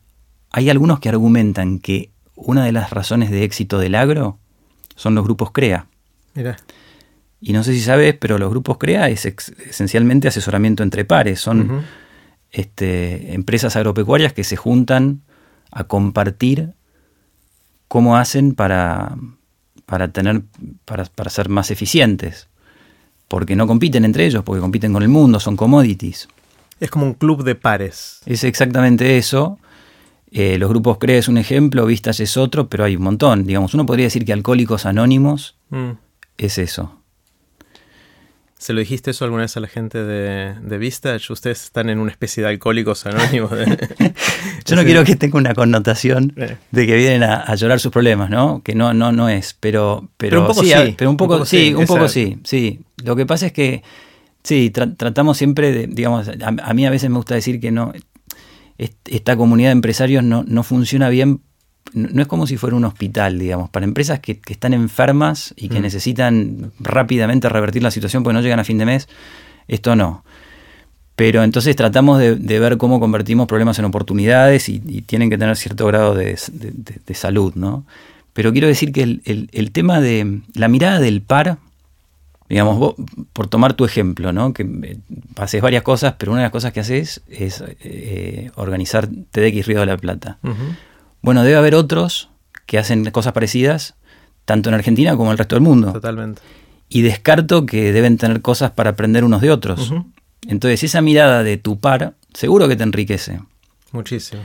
hay 0.50 0.68
algunos 0.68 0.98
que 0.98 1.08
argumentan 1.08 1.78
que 1.78 2.10
una 2.34 2.64
de 2.64 2.72
las 2.72 2.90
razones 2.90 3.30
de 3.30 3.44
éxito 3.44 3.78
del 3.78 3.94
agro 3.94 4.40
son 4.96 5.14
los 5.14 5.22
grupos 5.22 5.52
CREA. 5.52 5.86
Mira. 6.34 6.56
Y 7.40 7.52
no 7.52 7.62
sé 7.62 7.72
si 7.72 7.80
sabes, 7.80 8.16
pero 8.18 8.38
los 8.38 8.50
grupos 8.50 8.78
CREA 8.78 9.10
es 9.10 9.26
esencialmente 9.26 10.26
asesoramiento 10.26 10.82
entre 10.82 11.04
pares. 11.04 11.38
Son 11.38 11.84
este, 12.50 13.32
empresas 13.32 13.76
agropecuarias 13.76 14.32
que 14.32 14.42
se 14.42 14.56
juntan 14.56 15.22
a 15.70 15.84
compartir 15.84 16.74
cómo 17.88 18.16
hacen 18.16 18.54
para, 18.54 19.16
para 19.86 20.08
tener, 20.08 20.42
para, 20.84 21.04
para 21.04 21.30
ser 21.30 21.48
más 21.48 21.70
eficientes. 21.70 22.48
Porque 23.28 23.56
no 23.56 23.66
compiten 23.66 24.04
entre 24.04 24.26
ellos, 24.26 24.42
porque 24.44 24.60
compiten 24.60 24.92
con 24.92 25.02
el 25.02 25.08
mundo, 25.08 25.40
son 25.40 25.56
commodities. 25.56 26.28
Es 26.80 26.90
como 26.90 27.06
un 27.06 27.14
club 27.14 27.44
de 27.44 27.54
pares. 27.54 28.20
Es 28.26 28.44
exactamente 28.44 29.16
eso. 29.16 29.58
Eh, 30.30 30.58
los 30.58 30.68
grupos 30.68 30.98
CRE 30.98 31.18
es 31.18 31.28
un 31.28 31.38
ejemplo, 31.38 31.86
Vistas 31.86 32.18
es 32.18 32.36
otro, 32.36 32.68
pero 32.68 32.84
hay 32.84 32.96
un 32.96 33.04
montón. 33.04 33.46
Digamos, 33.46 33.72
uno 33.72 33.86
podría 33.86 34.06
decir 34.06 34.24
que 34.24 34.32
Alcohólicos 34.32 34.84
Anónimos 34.84 35.56
mm. 35.70 35.90
es 36.38 36.58
eso. 36.58 37.03
¿Se 38.58 38.72
lo 38.72 38.80
dijiste 38.80 39.10
eso 39.10 39.24
alguna 39.24 39.42
vez 39.42 39.56
a 39.56 39.60
la 39.60 39.66
gente 39.66 40.02
de, 40.02 40.54
de 40.60 40.78
Vistage? 40.78 41.32
Ustedes 41.32 41.64
están 41.64 41.90
en 41.90 41.98
una 41.98 42.10
especie 42.10 42.42
de 42.42 42.48
alcohólicos 42.48 43.04
anónimos. 43.04 43.50
Yo 44.64 44.76
no 44.76 44.84
quiero 44.84 45.04
que 45.04 45.16
tenga 45.16 45.38
una 45.38 45.54
connotación 45.54 46.32
eh. 46.36 46.56
de 46.70 46.86
que 46.86 46.96
vienen 46.96 47.24
a, 47.24 47.54
llorar 47.56 47.80
sus 47.80 47.92
problemas, 47.92 48.30
¿no? 48.30 48.62
Que 48.62 48.74
no, 48.74 48.94
no, 48.94 49.12
no 49.12 49.28
es. 49.28 49.54
Pero, 49.58 50.08
pero, 50.16 50.42
un 50.42 50.46
poco 50.46 50.62
sí, 50.62 50.94
pero 50.96 51.10
un 51.10 51.16
poco, 51.16 51.44
sí, 51.44 51.74
un 51.74 51.86
poco 51.86 52.08
sí, 52.08 52.38
sí. 52.44 52.80
Lo 53.04 53.16
que 53.16 53.26
pasa 53.26 53.46
es 53.46 53.52
que 53.52 53.82
sí, 54.42 54.70
tratamos 54.70 55.36
siempre 55.36 55.72
de, 55.72 55.86
digamos, 55.88 56.28
a, 56.28 56.74
mí 56.74 56.86
a 56.86 56.90
veces 56.90 57.10
me 57.10 57.16
gusta 57.16 57.34
decir 57.34 57.60
que 57.60 57.72
no, 57.72 57.92
esta 58.78 59.36
comunidad 59.36 59.70
de 59.70 59.72
empresarios 59.72 60.22
no, 60.22 60.44
no 60.46 60.62
funciona 60.62 61.08
bien 61.08 61.40
no 61.92 62.22
es 62.22 62.28
como 62.28 62.46
si 62.46 62.56
fuera 62.56 62.76
un 62.76 62.84
hospital, 62.84 63.38
digamos, 63.38 63.70
para 63.70 63.84
empresas 63.84 64.20
que, 64.20 64.40
están 64.48 64.74
enfermas 64.74 65.54
y 65.56 65.68
que 65.68 65.78
mm. 65.78 65.82
necesitan 65.82 66.72
rápidamente 66.80 67.48
revertir 67.48 67.82
la 67.82 67.90
situación 67.90 68.22
porque 68.22 68.34
no 68.34 68.40
llegan 68.40 68.60
a 68.60 68.64
fin 68.64 68.78
de 68.78 68.86
mes, 68.86 69.08
esto 69.68 69.94
no. 69.94 70.24
Pero 71.16 71.44
entonces 71.44 71.76
tratamos 71.76 72.18
de, 72.18 72.34
ver 72.58 72.76
cómo 72.76 72.98
convertimos 72.98 73.46
problemas 73.46 73.78
en 73.78 73.84
oportunidades 73.84 74.68
y, 74.68 74.80
tienen 75.02 75.30
que 75.30 75.38
tener 75.38 75.56
cierto 75.56 75.86
grado 75.86 76.14
de, 76.14 76.36
salud, 77.14 77.54
¿no? 77.54 77.84
Pero 78.32 78.50
quiero 78.50 78.66
decir 78.66 78.90
que 78.90 79.02
el, 79.02 79.48
el, 79.52 79.70
tema 79.70 80.00
de 80.00 80.40
la 80.54 80.66
mirada 80.66 80.98
del 80.98 81.22
par 81.22 81.58
Digamos, 82.48 82.78
vos, 82.78 82.94
por 83.32 83.48
tomar 83.48 83.72
tu 83.72 83.84
ejemplo, 83.86 84.32
¿no? 84.32 84.52
que 84.52 84.62
eh, 84.62 84.98
haces 85.36 85.62
varias 85.62 85.82
cosas, 85.82 86.14
pero 86.18 86.32
una 86.32 86.42
de 86.42 86.44
las 86.44 86.52
cosas 86.52 86.72
que 86.72 86.80
haces 86.80 87.22
es 87.28 87.64
eh, 87.80 88.50
organizar 88.56 89.06
TDX 89.06 89.66
Río 89.66 89.80
de 89.80 89.86
la 89.86 89.96
Plata. 89.96 90.38
Bueno, 91.24 91.42
debe 91.42 91.56
haber 91.56 91.74
otros 91.74 92.28
que 92.66 92.78
hacen 92.78 93.10
cosas 93.10 93.32
parecidas, 93.32 93.94
tanto 94.44 94.68
en 94.68 94.74
Argentina 94.74 95.12
como 95.16 95.30
en 95.30 95.32
el 95.32 95.38
resto 95.38 95.56
del 95.56 95.62
mundo. 95.62 95.92
Totalmente. 95.92 96.42
Y 96.90 97.00
descarto 97.00 97.64
que 97.64 97.92
deben 97.92 98.18
tener 98.18 98.42
cosas 98.42 98.72
para 98.72 98.90
aprender 98.90 99.24
unos 99.24 99.40
de 99.40 99.50
otros. 99.50 99.90
Entonces, 100.46 100.82
esa 100.82 101.00
mirada 101.00 101.42
de 101.42 101.56
tu 101.56 101.80
par, 101.80 102.12
seguro 102.34 102.68
que 102.68 102.76
te 102.76 102.82
enriquece. 102.82 103.40
Muchísimo. 103.92 104.42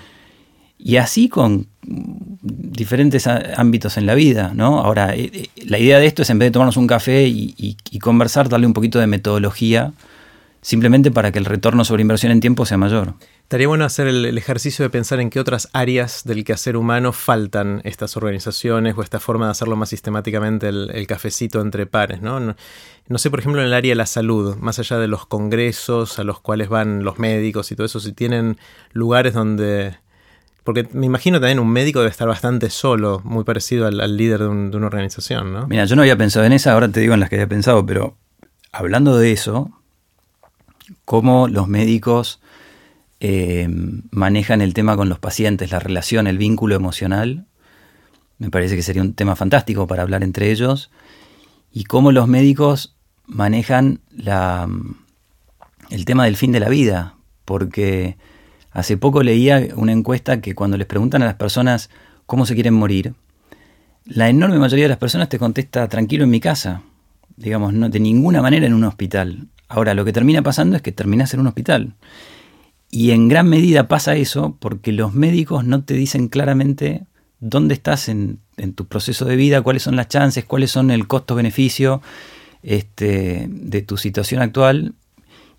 Y 0.78 0.96
así 0.96 1.28
con 1.28 1.68
diferentes 1.82 3.28
ámbitos 3.28 3.98
en 3.98 4.06
la 4.06 4.15
vida, 4.15 4.54
¿no? 4.56 4.80
Ahora, 4.80 5.13
eh, 5.13 5.30
eh, 5.34 5.50
la 5.65 5.78
idea 5.78 6.00
de 6.00 6.06
esto 6.06 6.22
es 6.22 6.30
en 6.30 6.39
vez 6.39 6.48
de 6.48 6.52
tomarnos 6.52 6.78
un 6.78 6.88
café 6.88 7.28
y, 7.28 7.76
conversar, 8.00 8.48
darle 8.48 8.68
un 8.68 8.74
poquito 8.74 9.00
de 9.00 9.08
metodología, 9.08 9.92
simplemente 10.62 11.12
para 11.12 11.32
que 11.32 11.39
el 11.39 11.45
retorno 11.45 11.86
sobre 11.86 12.02
inversión 12.02 12.32
en 12.32 12.39
tiempo 12.39 12.65
sea 12.65 12.78
mayor. 12.78 13.15
Estaría 13.43 13.67
bueno 13.67 13.86
hacer 13.86 14.08
el, 14.08 14.38
ejercicio 14.38 14.84
de 14.84 14.89
pensar 14.89 15.19
en 15.19 15.30
qué 15.30 15.39
otras 15.39 15.69
áreas 15.74 16.24
del 16.24 16.43
quehacer 16.43 16.78
humano 16.78 17.13
faltan 17.13 17.82
estas 17.84 18.15
organizaciones 18.17 18.95
o 18.98 19.02
esta 19.02 19.19
forma 19.19 19.45
de 19.45 19.52
hacerlo 19.52 19.76
más 19.76 19.89
sistemáticamente 19.89 20.67
el, 20.69 21.08
cafecito 21.08 21.62
entre 21.62 21.86
pares, 21.86 22.22
¿no? 22.22 22.39
¿no? 22.39 22.56
No 23.08 23.17
sé, 23.17 23.32
por 23.32 23.39
ejemplo, 23.39 23.62
en 23.62 23.67
el 23.67 23.74
área 23.74 23.91
de 23.91 23.95
la 23.95 24.06
salud, 24.06 24.56
más 24.58 24.78
allá 24.78 25.00
de 25.00 25.08
los 25.08 25.26
congresos 25.26 26.19
a 26.19 26.24
los 26.24 26.39
cuales 26.39 26.69
van 26.69 27.04
los 27.04 27.17
médicos 27.17 27.72
y 27.72 27.76
todo 27.76 27.86
eso, 27.86 28.00
si 28.00 28.13
tienen 28.13 28.58
lugares 28.93 29.34
donde 29.34 29.98
porque 30.63 30.88
me 30.91 31.08
imagino 31.08 31.39
también 31.39 31.58
un 31.58 31.72
médico 31.72 31.98
debe 31.98 32.12
estar 32.12 32.28
bastante 32.28 32.69
solo, 32.69 33.22
muy 33.24 33.43
parecido 33.43 33.88
al, 33.88 34.17
líder 34.17 34.41
de, 34.41 34.48
una 34.48 34.86
organización, 34.86 35.52
¿no? 35.52 35.65
Mira, 35.67 35.86
yo 35.86 35.95
no 35.95 36.04
había 36.04 36.15
pensado 36.15 36.45
en 36.45 36.54
esa, 36.54 36.74
ahora 36.74 36.89
te 36.89 37.00
digo 37.00 37.15
en 37.15 37.19
las 37.19 37.30
que 37.30 37.38
había 37.38 37.48
pensado, 37.48 37.84
pero 37.84 38.17
hablando 38.72 39.17
de 39.17 39.32
eso, 39.32 39.72
cómo 41.06 41.47
los 41.47 41.67
médicos 41.67 42.39
eh, 43.19 43.67
manejan 44.12 44.62
el 44.62 44.73
tema 44.73 44.95
con 44.95 45.10
los 45.10 45.19
pacientes, 45.19 45.71
la 45.71 45.80
relación, 45.80 46.28
el 46.28 46.38
vínculo 46.38 46.75
emocional, 46.75 47.45
me 48.38 48.49
parece 48.49 48.75
que 48.75 48.84
sería 48.84 49.02
un 49.02 49.13
tema 49.13 49.36
fantástico 49.36 49.88
para 49.88 50.04
hablar 50.04 50.23
entre 50.23 50.52
ellos, 50.52 50.91
y 51.71 51.84
cómo 51.84 52.12
los 52.12 52.28
médicos 52.28 52.95
manejan 53.25 53.99
el 55.89 56.06
tema 56.06 56.25
del 56.25 56.38
fin 56.38 56.52
de 56.52 56.60
la 56.60 56.69
vida, 56.69 57.15
porque 57.45 58.17
Hace 58.71 58.97
poco 58.97 59.23
leía 59.23 59.67
una 59.75 59.91
encuesta 59.91 60.41
que 60.41 60.54
cuando 60.54 60.78
les 60.78 60.86
preguntan 60.86 61.23
a 61.23 61.25
las 61.25 61.36
personas 61.36 61.89
cómo 62.25 62.45
se 62.45 62.54
quieren 62.54 62.75
morir, 62.75 63.13
la 64.06 64.30
enorme 64.30 64.60
mayoría 64.60 64.86
de 64.86 64.89
las 64.89 64.97
personas 64.97 65.30
te 65.30 65.39
contesta 65.39 65.88
tranquilo 65.88 66.23
en 66.23 66.30
mi 66.30 66.39
casa, 66.39 66.84
digamos, 67.36 67.73
no, 67.73 67.89
de 67.89 67.99
ninguna 67.99 68.41
manera 68.41 68.67
en 68.67 68.73
un 68.73 68.84
hospital. 68.84 69.47
Ahora, 69.69 69.93
lo 69.93 70.03
que 70.03 70.12
termina 70.12 70.41
pasando 70.41 70.75
es 70.75 70.82
que 70.82 70.91
terminas 70.91 71.34
en 71.34 71.39
un 71.39 71.47
hospital. 71.47 71.93
Y 72.91 73.12
en 73.12 73.29
gran 73.29 73.47
medida 73.47 73.88
pasa 73.88 74.15
eso 74.15 74.58
porque 74.60 74.91
los 74.91 75.13
médicos 75.13 75.63
no 75.63 75.84
te 75.84 75.93
dicen 75.93 76.27
claramente 76.27 77.05
dónde 77.39 77.75
estás 77.75 78.10
en, 78.10 78.39
tu 78.75 78.88
proceso 78.88 79.23
de 79.23 79.38
vida, 79.38 79.62
cuáles 79.62 79.84
son 79.84 79.95
las 79.95 80.10
chances, 80.10 80.43
cuáles 80.43 80.71
son 80.71 80.91
el 80.91 81.08
costo-beneficio 81.08 82.01
este, 82.63 83.47
de 83.49 83.82
tu 83.84 83.95
situación 83.95 84.41
actual 84.41 84.95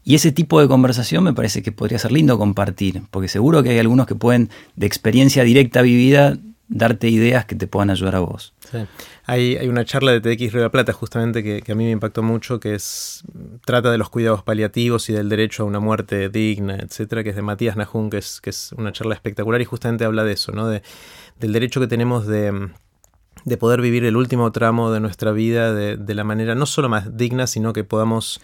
y 0.05 0.15
ese 0.15 0.33
tipo 0.33 0.61
de 0.61 0.69
conversación 0.69 1.25
me 1.25 1.33
parece 1.33 1.63
que 1.63 1.73
podría 1.73 1.99
ser 1.99 2.13
lindo 2.13 2.39
compartir, 2.39 3.03
porque 3.11 3.29
seguro 3.29 3.63
que 3.63 3.71
hay 3.71 3.79
algunos 3.79 4.07
que 4.07 4.15
pueden, 4.15 4.49
de 4.77 4.87
experiencia 4.87 5.45
directa 5.45 5.83
vivida, 5.83 6.39
darte 6.71 7.09
ideas 7.09 7.45
que 7.47 7.57
te 7.57 7.67
puedan 7.67 7.91
ayudar 7.91 8.15
a 8.15 8.21
vos. 8.21 8.55
Sí. 8.71 8.79
Hay, 9.27 9.57
hay, 9.57 9.69
una 9.69 9.85
charla 9.85 10.13
de 10.13 10.21
TX 10.21 10.53
Río 10.53 10.63
de 10.63 10.71
Plata 10.71 10.93
justamente 10.93 11.43
que, 11.43 11.71
a 11.71 11.75
mí 11.75 11.85
me 11.85 11.91
impactó 11.91 12.23
mucho, 12.23 12.61
que 12.61 12.75
es 12.75 13.25
trata 13.65 13.91
de 13.91 13.99
los 13.99 14.09
cuidados 14.09 14.45
paliativos 14.45 15.11
y 15.11 15.13
del 15.13 15.29
derecho 15.29 15.65
a 15.65 15.67
una 15.67 15.81
muerte 15.81 16.29
digna, 16.29 16.77
etcétera, 16.77 17.25
que 17.25 17.31
es 17.31 17.37
de 17.37 17.43
Matías 17.43 17.77
Najun, 17.77 18.09
que 18.09 18.19
es, 18.19 18.41
que 18.41 18.51
es 18.51 18.73
una 18.79 18.93
charla 18.93 19.15
espectacular 19.15 19.61
y 19.61 19.65
justamente 19.65 20.05
habla 20.05 20.23
de 20.23 20.33
eso, 20.33 20.53
¿no? 20.53 20.69
De, 20.69 20.83
del 21.41 21.53
derecho 21.53 21.81
que 21.81 21.89
tenemos 21.89 22.29
de, 22.29 22.71
de 23.45 23.57
poder 23.57 23.81
vivir 23.81 24.05
el 24.05 24.17
último 24.17 24.53
tramo 24.53 24.93
de 24.93 25.01
nuestra 25.01 25.33
vida 25.33 25.75
de, 25.75 25.97
de 25.97 26.15
la 26.15 26.23
manera 26.23 26.55
no 26.55 26.67
solo 26.67 26.89
más 26.89 27.17
digna, 27.17 27.49
sino 27.49 27.73
que 27.73 27.83
podamos 27.83 28.41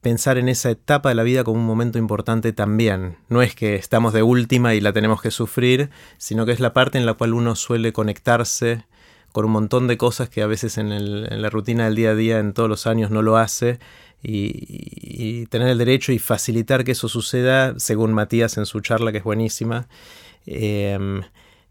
pensar 0.00 0.38
en 0.38 0.48
esa 0.48 0.70
etapa 0.70 1.10
de 1.10 1.14
la 1.14 1.22
vida 1.22 1.44
como 1.44 1.60
un 1.60 1.66
momento 1.66 1.98
importante 1.98 2.52
también. 2.52 3.16
No 3.28 3.42
es 3.42 3.54
que 3.54 3.74
estamos 3.74 4.12
de 4.12 4.22
última 4.22 4.74
y 4.74 4.80
la 4.80 4.92
tenemos 4.92 5.20
que 5.20 5.30
sufrir, 5.30 5.90
sino 6.18 6.46
que 6.46 6.52
es 6.52 6.60
la 6.60 6.72
parte 6.72 6.98
en 6.98 7.06
la 7.06 7.14
cual 7.14 7.34
uno 7.34 7.54
suele 7.54 7.92
conectarse 7.92 8.86
con 9.32 9.44
un 9.44 9.52
montón 9.52 9.86
de 9.86 9.96
cosas 9.96 10.28
que 10.28 10.42
a 10.42 10.46
veces 10.46 10.78
en, 10.78 11.42
la 11.42 11.50
rutina 11.50 11.84
del 11.84 11.94
día 11.94 12.10
a 12.10 12.14
día, 12.14 12.38
en 12.38 12.52
todos 12.52 12.68
los 12.68 12.86
años, 12.86 13.10
no 13.10 13.22
lo 13.22 13.36
hace. 13.36 13.78
Y, 14.22 15.46
tener 15.46 15.68
el 15.68 15.78
derecho 15.78 16.12
y 16.12 16.18
facilitar 16.18 16.84
que 16.84 16.92
eso 16.92 17.08
suceda, 17.08 17.78
según 17.78 18.12
Matías 18.12 18.58
en 18.58 18.66
su 18.66 18.80
charla, 18.80 19.12
que 19.12 19.18
es 19.18 19.24
buenísima, 19.24 19.88
eh, 20.46 21.22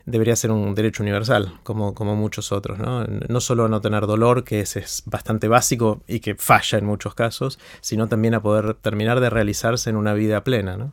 debería 0.10 0.36
ser 0.36 0.52
un 0.52 0.76
derecho 0.76 1.04
universal, 1.04 1.54
como, 1.64 1.94
como 1.94 2.16
muchos 2.16 2.52
otros. 2.52 2.80
¿no? 2.80 3.06
no 3.06 3.42
solo 3.42 3.66
a 3.66 3.70
no 3.70 3.82
tener 3.82 4.06
dolor, 4.08 4.44
que 4.44 4.62
es, 4.62 4.76
es 4.76 5.04
bastante 5.06 5.48
básico 5.48 6.02
y 6.08 6.20
que 6.20 6.36
falla 6.36 6.78
en 6.78 6.86
muchos 6.86 7.16
casos, 7.16 7.60
sino 7.82 8.08
también 8.08 8.34
a 8.34 8.42
poder 8.42 8.74
terminar 8.76 9.20
de 9.20 9.30
realizarse 9.30 9.90
en 9.90 9.96
una 9.96 10.14
vida 10.14 10.44
plena. 10.44 10.78
¿no? 10.78 10.92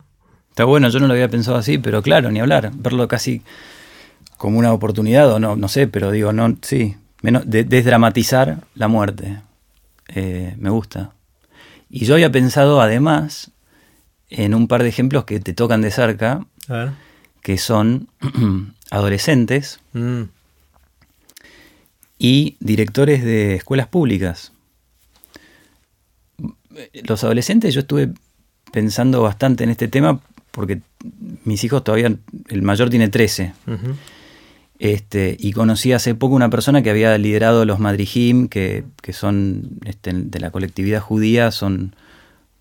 Está 0.49 0.65
bueno, 0.65 0.89
yo 0.89 0.99
no 0.99 1.07
lo 1.07 1.13
había 1.13 1.29
pensado 1.29 1.57
así, 1.57 1.77
pero 1.77 2.01
claro, 2.01 2.31
ni 2.31 2.39
hablar, 2.39 2.71
verlo 2.73 3.07
casi 3.07 3.41
como 4.37 4.59
una 4.59 4.73
oportunidad, 4.73 5.31
o 5.31 5.39
no, 5.39 5.55
no 5.55 5.67
sé, 5.67 5.87
pero 5.87 6.11
digo, 6.11 6.31
no, 6.33 6.55
sí, 6.61 6.95
menos 7.21 7.43
desdramatizar 7.45 8.59
la 8.75 8.87
muerte. 8.87 9.41
Eh, 10.07 10.55
me 10.57 10.69
gusta. 10.69 11.11
Y 11.89 12.05
yo 12.05 12.13
había 12.13 12.31
pensado 12.31 12.81
además 12.81 13.51
en 14.29 14.53
un 14.53 14.67
par 14.67 14.83
de 14.83 14.89
ejemplos 14.89 15.25
que 15.25 15.39
te 15.39 15.53
tocan 15.53 15.81
de 15.81 15.91
cerca, 15.91 16.45
que 17.41 17.57
son 17.57 18.09
adolescentes 18.91 19.79
mm. 19.93 20.23
y 22.19 22.57
directores 22.59 23.23
de 23.23 23.55
escuelas 23.55 23.87
públicas. 23.87 24.51
Los 26.93 27.23
adolescentes, 27.23 27.73
yo 27.73 27.81
estuve 27.81 28.11
pensando 28.71 29.21
bastante 29.21 29.63
en 29.63 29.71
este 29.71 29.87
tema 29.87 30.19
porque 30.51 30.81
mis 31.45 31.63
hijos 31.63 31.83
todavía, 31.83 32.15
el 32.49 32.61
mayor 32.63 32.89
tiene 32.89 33.09
13. 33.09 33.53
Este, 34.79 35.37
y 35.39 35.53
conocí 35.53 35.93
hace 35.93 36.15
poco 36.15 36.35
una 36.35 36.49
persona 36.49 36.81
que 36.81 36.89
había 36.89 37.17
liderado 37.17 37.65
los 37.65 37.79
Madrigim, 37.79 38.47
que, 38.47 38.83
que 39.01 39.13
son 39.13 39.79
este, 39.85 40.13
de 40.13 40.39
la 40.39 40.51
colectividad 40.51 41.01
judía, 41.01 41.51
son 41.51 41.95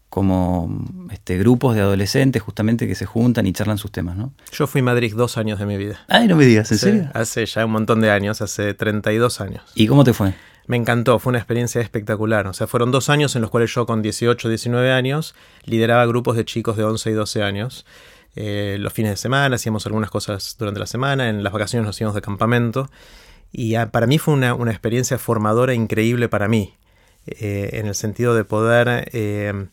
como 0.08 0.84
este, 1.10 1.36
grupos 1.36 1.74
de 1.74 1.80
adolescentes 1.80 2.42
justamente 2.42 2.86
que 2.86 2.94
se 2.94 3.06
juntan 3.06 3.46
y 3.46 3.52
charlan 3.52 3.78
sus 3.78 3.90
temas, 3.90 4.16
¿no? 4.16 4.32
Yo 4.52 4.66
fui 4.66 4.80
a 4.80 4.84
Madrid 4.84 5.12
dos 5.14 5.36
años 5.36 5.58
de 5.58 5.66
mi 5.66 5.76
vida. 5.76 6.04
Ay, 6.08 6.28
no 6.28 6.36
me 6.36 6.46
digas, 6.46 6.70
¿en 6.72 6.78
serio? 6.78 7.10
Hace 7.12 7.44
ya 7.46 7.64
un 7.64 7.72
montón 7.72 8.00
de 8.00 8.10
años, 8.10 8.40
hace 8.40 8.74
32 8.74 9.40
años. 9.40 9.62
¿Y 9.74 9.86
cómo 9.86 10.04
te 10.04 10.12
fue? 10.12 10.34
Me 10.66 10.76
encantó, 10.76 11.18
fue 11.18 11.30
una 11.30 11.38
experiencia 11.38 11.80
espectacular. 11.80 12.46
O 12.46 12.52
sea, 12.52 12.66
fueron 12.66 12.90
dos 12.90 13.08
años 13.08 13.36
en 13.36 13.42
los 13.42 13.50
cuales 13.50 13.72
yo 13.72 13.86
con 13.86 14.02
18, 14.02 14.48
19 14.48 14.90
años 14.90 15.34
lideraba 15.64 16.06
grupos 16.06 16.36
de 16.36 16.44
chicos 16.44 16.76
de 16.76 16.84
11 16.84 17.10
y 17.10 17.12
12 17.12 17.42
años. 17.42 17.86
Eh, 18.34 18.76
los 18.80 18.92
fines 18.92 19.12
de 19.12 19.16
semana 19.16 19.56
hacíamos 19.56 19.86
algunas 19.86 20.10
cosas 20.10 20.56
durante 20.58 20.80
la 20.80 20.86
semana, 20.86 21.28
en 21.28 21.42
las 21.42 21.52
vacaciones 21.52 21.86
nos 21.86 22.00
íbamos 22.00 22.14
de 22.14 22.22
campamento. 22.22 22.90
Y 23.52 23.76
ah, 23.76 23.90
para 23.90 24.06
mí 24.06 24.18
fue 24.18 24.34
una, 24.34 24.52
experiencia 24.70 25.18
formadora 25.18 25.72
increíble 25.72 26.28
para 26.28 26.48
mí, 26.48 26.74
eh, 27.26 27.70
en 27.74 27.86
el 27.86 27.94
sentido 27.94 28.34
de 28.34 28.44
poder... 28.44 29.10
Eh, 29.12 29.66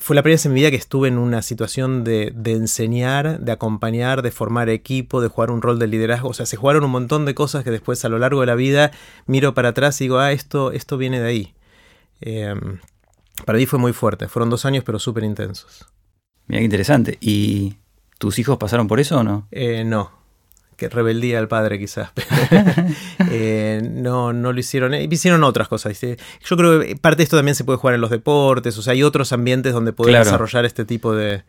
fue 0.00 0.16
la 0.16 0.22
primera 0.22 0.34
vez 0.34 0.46
en 0.46 0.52
mi 0.52 0.60
vida 0.60 0.70
que 0.70 0.76
estuve 0.76 1.08
en 1.08 1.18
una 1.18 1.42
situación 1.42 2.04
de, 2.04 2.32
enseñar, 2.44 3.40
de 3.40 3.52
acompañar, 3.52 4.22
de 4.22 4.30
formar 4.30 4.68
equipo, 4.68 5.20
de 5.20 5.28
jugar 5.28 5.50
un 5.50 5.62
rol 5.62 5.78
de 5.78 5.86
liderazgo. 5.86 6.28
O 6.28 6.34
sea, 6.34 6.46
se 6.46 6.56
jugaron 6.56 6.84
un 6.84 6.90
montón 6.90 7.24
de 7.24 7.34
cosas 7.34 7.64
que 7.64 7.70
después 7.70 8.04
a 8.04 8.08
lo 8.08 8.18
largo 8.18 8.40
de 8.40 8.46
la 8.46 8.54
vida 8.54 8.90
miro 9.26 9.54
para 9.54 9.70
atrás 9.70 10.00
y 10.00 10.04
digo, 10.04 10.18
ah, 10.18 10.32
esto, 10.32 10.72
esto 10.72 10.98
viene 10.98 11.20
de 11.20 11.28
ahí. 11.28 11.54
Em, 12.20 12.78
para 13.44 13.58
mí 13.58 13.66
fue 13.66 13.78
muy 13.78 13.92
fuerte. 13.92 14.28
Fueron 14.28 14.50
dos 14.50 14.64
años, 14.64 14.82
pero 14.84 14.98
súper 14.98 15.24
intensos. 15.24 15.86
Mira 16.46 16.60
qué 16.60 16.64
interesante. 16.64 17.18
¿Y 17.20 17.76
tus 18.18 18.38
hijos 18.38 18.58
pasaron 18.58 18.88
por 18.88 18.98
eso 18.98 19.18
o 19.18 19.22
no? 19.22 19.46
Eh, 19.50 19.84
no, 19.84 20.10
que 20.78 20.88
rebeldía 20.88 21.40
al 21.40 21.48
padre 21.48 21.76
quizás, 21.76 22.10
eh, 23.30 23.82
no, 23.82 24.32
no 24.32 24.52
lo 24.52 24.60
hicieron, 24.60 24.94
eh, 24.94 25.08
hicieron 25.10 25.42
otras 25.42 25.66
cosas. 25.66 26.00
Yo 26.00 26.56
creo 26.56 26.80
que 26.80 26.94
parte 26.94 27.16
de 27.18 27.24
esto 27.24 27.36
también 27.36 27.56
se 27.56 27.64
puede 27.64 27.78
jugar 27.78 27.96
en 27.96 28.00
los 28.00 28.10
deportes, 28.10 28.78
o 28.78 28.82
sea, 28.82 28.92
hay 28.92 29.02
otros 29.02 29.32
ambientes 29.32 29.72
donde 29.72 29.92
puedes 29.92 30.16
desarrollar 30.16 30.64
este 30.64 30.84
tipo 30.84 31.14
de, 31.14 31.42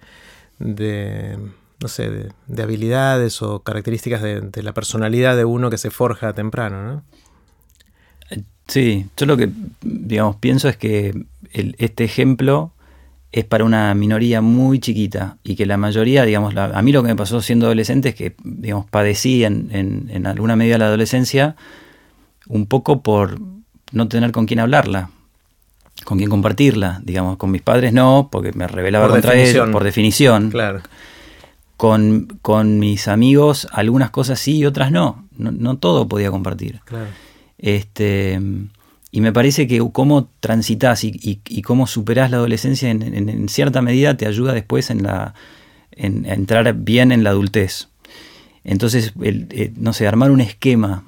de 0.57 1.37
no 1.79 1.87
sé, 1.87 2.31
de, 2.47 2.63
habilidades 2.63 3.43
o 3.43 3.61
características 3.61 4.23
de, 4.23 4.63
la 4.63 4.73
personalidad 4.73 5.37
de 5.37 5.45
uno 5.45 5.69
que 5.69 5.77
se 5.77 5.91
forja 5.91 6.33
temprano, 6.33 6.83
¿no? 6.83 7.03
Sí, 8.67 9.07
yo 9.15 9.25
lo 9.25 9.37
que, 9.37 9.49
digamos, 9.81 10.35
pienso 10.37 10.69
es 10.69 10.77
que 10.77 11.25
este 11.53 12.03
ejemplo 12.03 12.73
es 13.31 13.45
para 13.45 13.63
una 13.63 13.93
minoría 13.93 14.41
muy 14.41 14.79
chiquita 14.79 15.37
y 15.43 15.55
que 15.55 15.65
la 15.65 15.77
mayoría, 15.77 16.23
digamos, 16.23 16.55
a 16.55 16.81
mí 16.81 16.91
lo 16.91 17.03
que 17.03 17.09
me 17.09 17.15
pasó 17.15 17.41
siendo 17.41 17.67
adolescente 17.67 18.09
es 18.09 18.15
que, 18.15 18.35
digamos, 18.43 18.87
padecí 18.89 19.43
en, 19.43 19.69
en, 19.71 20.25
alguna 20.25 20.55
medida 20.55 20.79
la 20.79 20.87
adolescencia 20.87 21.55
un 22.47 22.65
poco 22.65 23.01
por 23.01 23.39
no 23.91 24.07
tener 24.07 24.31
con 24.31 24.47
quién 24.47 24.59
hablarla, 24.59 25.11
con 26.05 26.17
quién 26.17 26.29
compartirla, 26.29 27.01
digamos, 27.03 27.37
con 27.37 27.51
mis 27.51 27.61
padres 27.61 27.93
no, 27.93 28.29
porque 28.31 28.51
me 28.53 28.67
rebelaba 28.67 29.07
contra 29.07 29.35
ellos, 29.35 29.69
por 29.69 29.83
definición. 29.83 30.49
Claro. 30.49 30.81
Con, 31.77 32.39
con, 32.41 32.79
mis 32.79 33.07
amigos 33.07 33.67
algunas 33.71 34.09
cosas 34.09 34.39
sí 34.39 34.57
y 34.57 34.65
otras 34.65 34.91
no. 34.91 35.27
No, 35.37 35.77
todo 35.77 36.07
podía 36.07 36.31
compartir. 36.31 36.81
Este, 37.57 38.39
y 39.11 39.21
me 39.21 39.33
parece 39.33 39.67
que 39.67 39.81
cómo 39.91 40.29
transitas 40.39 41.03
y, 41.03 41.61
cómo 41.63 41.87
superás 41.87 42.29
la 42.31 42.37
adolescencia 42.37 42.89
en, 42.89 43.49
cierta 43.49 43.81
medida 43.81 44.15
te 44.15 44.27
ayuda 44.27 44.53
después 44.53 44.89
en 44.89 45.03
la, 45.03 45.33
en, 45.91 46.25
a 46.25 46.33
entrar 46.33 46.71
bien 46.73 47.11
en 47.11 47.23
la 47.23 47.31
adultez. 47.31 47.87
Entonces, 48.63 49.13
eh, 49.21 49.71
no 49.77 49.93
sé, 49.93 50.07
armar 50.07 50.31
un 50.31 50.41
esquema 50.41 51.03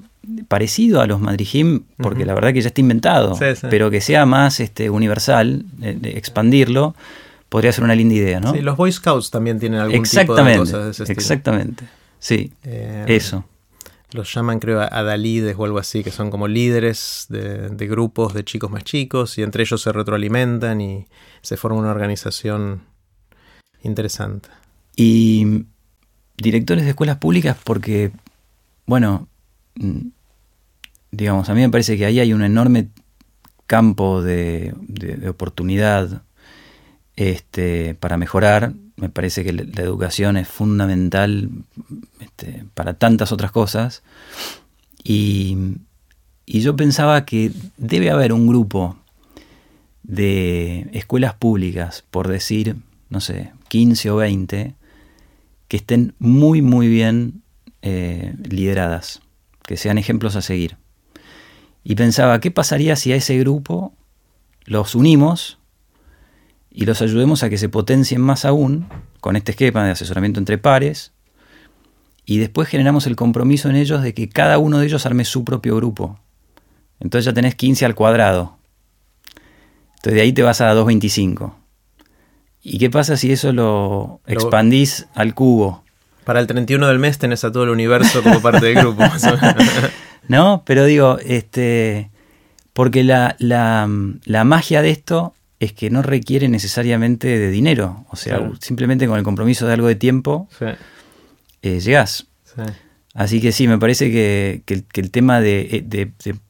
parecido 0.48 1.00
a 1.00 1.06
los 1.06 1.20
Madrid 1.20 1.80
porque 1.96 2.24
la 2.24 2.34
verdad 2.34 2.52
que 2.52 2.60
ya 2.60 2.68
está 2.68 2.80
inventado, 2.80 3.38
pero 3.70 3.90
que 3.90 4.00
sea 4.00 4.26
más 4.26 4.60
este, 4.60 4.90
universal, 4.90 5.64
expandirlo, 6.02 6.94
podría 7.48 7.72
ser 7.72 7.84
una 7.84 7.94
linda 7.94 8.14
idea, 8.14 8.40
¿no? 8.40 8.52
Sí, 8.52 8.60
los 8.60 8.76
Boy 8.76 8.90
Scouts 8.92 9.30
también 9.30 9.58
tienen 9.58 9.80
algún 9.80 10.02
tipo 10.02 10.34
de 10.34 10.56
cosas 10.56 10.84
de 10.84 10.90
ese 10.90 11.02
estilo. 11.04 11.20
Exactamente, 11.20 11.84
sí, 12.18 12.52
eh, 12.64 13.04
eso. 13.08 13.44
Los 14.12 14.32
llaman, 14.34 14.58
creo, 14.58 14.80
adalides 14.80 15.56
o 15.58 15.64
algo 15.64 15.78
así, 15.78 16.02
que 16.04 16.10
son 16.10 16.30
como 16.30 16.48
líderes 16.48 17.26
de, 17.28 17.68
de, 17.70 17.86
grupos 17.86 18.34
de 18.34 18.44
chicos 18.44 18.70
más 18.70 18.84
chicos 18.84 19.38
y 19.38 19.42
entre 19.42 19.62
ellos 19.62 19.80
se 19.80 19.92
retroalimentan 19.92 20.80
y 20.80 21.06
se 21.40 21.56
forma 21.56 21.78
una 21.78 21.90
organización 21.90 22.82
interesante. 23.82 24.48
Y 24.96 25.64
directores 26.36 26.84
de 26.84 26.90
escuelas 26.90 27.16
públicas 27.16 27.56
porque, 27.62 28.12
bueno, 28.86 29.28
mm, 29.76 30.08
digamos, 31.10 31.48
a 31.48 31.54
mí 31.54 31.60
me 31.60 31.68
parece 31.68 31.96
que 31.96 32.06
ahí 32.06 32.20
hay 32.20 32.32
un 32.32 32.42
enorme 32.42 32.88
campo 33.66 34.22
de, 34.22 34.74
oportunidad 35.28 36.22
este, 37.16 37.94
para 37.94 38.16
mejorar. 38.16 38.74
Me 39.02 39.08
parece 39.08 39.42
que 39.42 39.52
la 39.52 39.82
educación 39.82 40.36
es 40.36 40.46
fundamental 40.46 41.50
este, 42.20 42.64
para 42.72 42.94
tantas 42.94 43.32
otras 43.32 43.50
cosas. 43.50 44.04
Y, 45.02 45.56
yo 46.46 46.76
pensaba 46.76 47.24
que 47.24 47.50
debe 47.78 48.10
haber 48.10 48.32
un 48.32 48.46
grupo 48.46 48.96
de 50.04 50.88
escuelas 50.92 51.34
públicas, 51.34 52.04
por 52.12 52.28
decir, 52.28 52.76
no 53.10 53.20
sé, 53.20 53.50
15 53.70 54.10
o 54.12 54.16
20, 54.18 54.76
que 55.66 55.76
estén 55.76 56.14
muy, 56.20 56.62
muy 56.62 56.86
bien 56.86 57.42
eh, 57.80 58.36
lideradas, 58.48 59.20
que 59.64 59.76
sean 59.76 59.98
ejemplos 59.98 60.36
a 60.36 60.42
seguir. 60.42 60.76
Y 61.82 61.96
pensaba, 61.96 62.38
¿qué 62.38 62.52
pasaría 62.52 62.94
si 62.94 63.12
a 63.12 63.16
ese 63.16 63.36
grupo 63.36 63.94
los 64.64 64.94
unimos 64.94 65.58
y 66.72 66.86
los 66.86 67.02
ayudemos 67.02 67.42
a 67.42 67.50
que 67.50 67.58
se 67.58 67.68
potencien 67.68 68.20
más 68.20 68.44
aún 68.44 68.88
con 69.20 69.36
este 69.36 69.52
esquema 69.52 69.84
de 69.84 69.92
asesoramiento 69.92 70.40
entre 70.40 70.58
pares? 70.58 71.12
Y 72.24 72.38
después 72.38 72.68
generamos 72.68 73.06
el 73.06 73.16
compromiso 73.16 73.68
en 73.68 73.76
ellos 73.76 74.02
de 74.02 74.14
que 74.14 74.28
cada 74.28 74.58
uno 74.58 74.78
de 74.78 74.86
ellos 74.86 75.06
arme 75.06 75.24
su 75.24 75.44
propio 75.44 75.76
grupo. 75.76 76.18
Entonces 77.00 77.24
ya 77.26 77.32
tenés 77.32 77.54
15 77.56 77.84
al 77.84 77.94
cuadrado. 77.94 78.56
Entonces 79.96 80.14
de 80.14 80.20
ahí 80.20 80.32
te 80.32 80.42
vas 80.42 80.60
a 80.60 80.72
225. 80.72 81.56
¿Y 82.62 82.78
qué 82.78 82.90
pasa 82.90 83.16
si 83.16 83.32
eso 83.32 83.52
lo 83.52 84.20
expandís 84.26 85.06
al 85.14 85.34
cubo? 85.34 85.82
Para 86.24 86.38
el 86.38 86.46
31 86.46 86.86
del 86.86 87.00
mes 87.00 87.18
tenés 87.18 87.42
a 87.44 87.50
todo 87.50 87.64
el 87.64 87.70
universo 87.70 88.22
como 88.22 88.40
parte 88.40 88.66
del 88.66 88.76
grupo. 88.76 89.02
no, 90.28 90.62
pero 90.64 90.84
digo, 90.84 91.18
este, 91.24 92.10
porque 92.72 93.02
la, 93.02 93.86
magia 94.44 94.82
de 94.82 94.90
esto 94.90 95.34
es 95.62 95.72
que 95.72 95.90
no 95.90 96.02
requiere 96.02 96.48
necesariamente 96.48 97.38
de 97.38 97.50
dinero. 97.50 98.04
O 98.10 98.16
sea, 98.16 98.50
simplemente 98.60 99.06
con 99.06 99.16
el 99.16 99.22
compromiso 99.22 99.64
de 99.64 99.72
algo 99.74 99.86
de 99.86 99.94
tiempo, 99.94 100.48
eh, 101.62 101.78
llegás. 101.78 102.26
Así 103.14 103.40
que 103.40 103.52
sí, 103.52 103.68
me 103.68 103.78
parece 103.78 104.10
que, 104.10 104.62
el, 104.94 105.10
tema 105.12 105.40
de, 105.40 105.84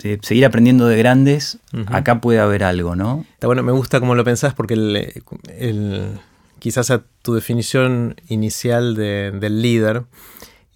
eh, 0.02 0.18
seguir 0.22 0.46
aprendiendo 0.46 0.86
de 0.86 0.96
grandes, 0.96 1.58
acá 1.88 2.22
puede 2.22 2.38
haber 2.38 2.64
algo, 2.64 2.96
¿no? 2.96 3.26
Está 3.34 3.48
bueno, 3.48 3.62
me 3.62 3.72
gusta 3.72 4.00
cómo 4.00 4.14
lo 4.14 4.24
pensás 4.24 4.54
porque 4.54 4.74
el, 4.74 6.18
quizás 6.58 6.90
a 6.90 7.02
tu 7.20 7.34
definición 7.34 8.16
inicial 8.28 8.94
del 8.94 9.60
líder, 9.60 10.04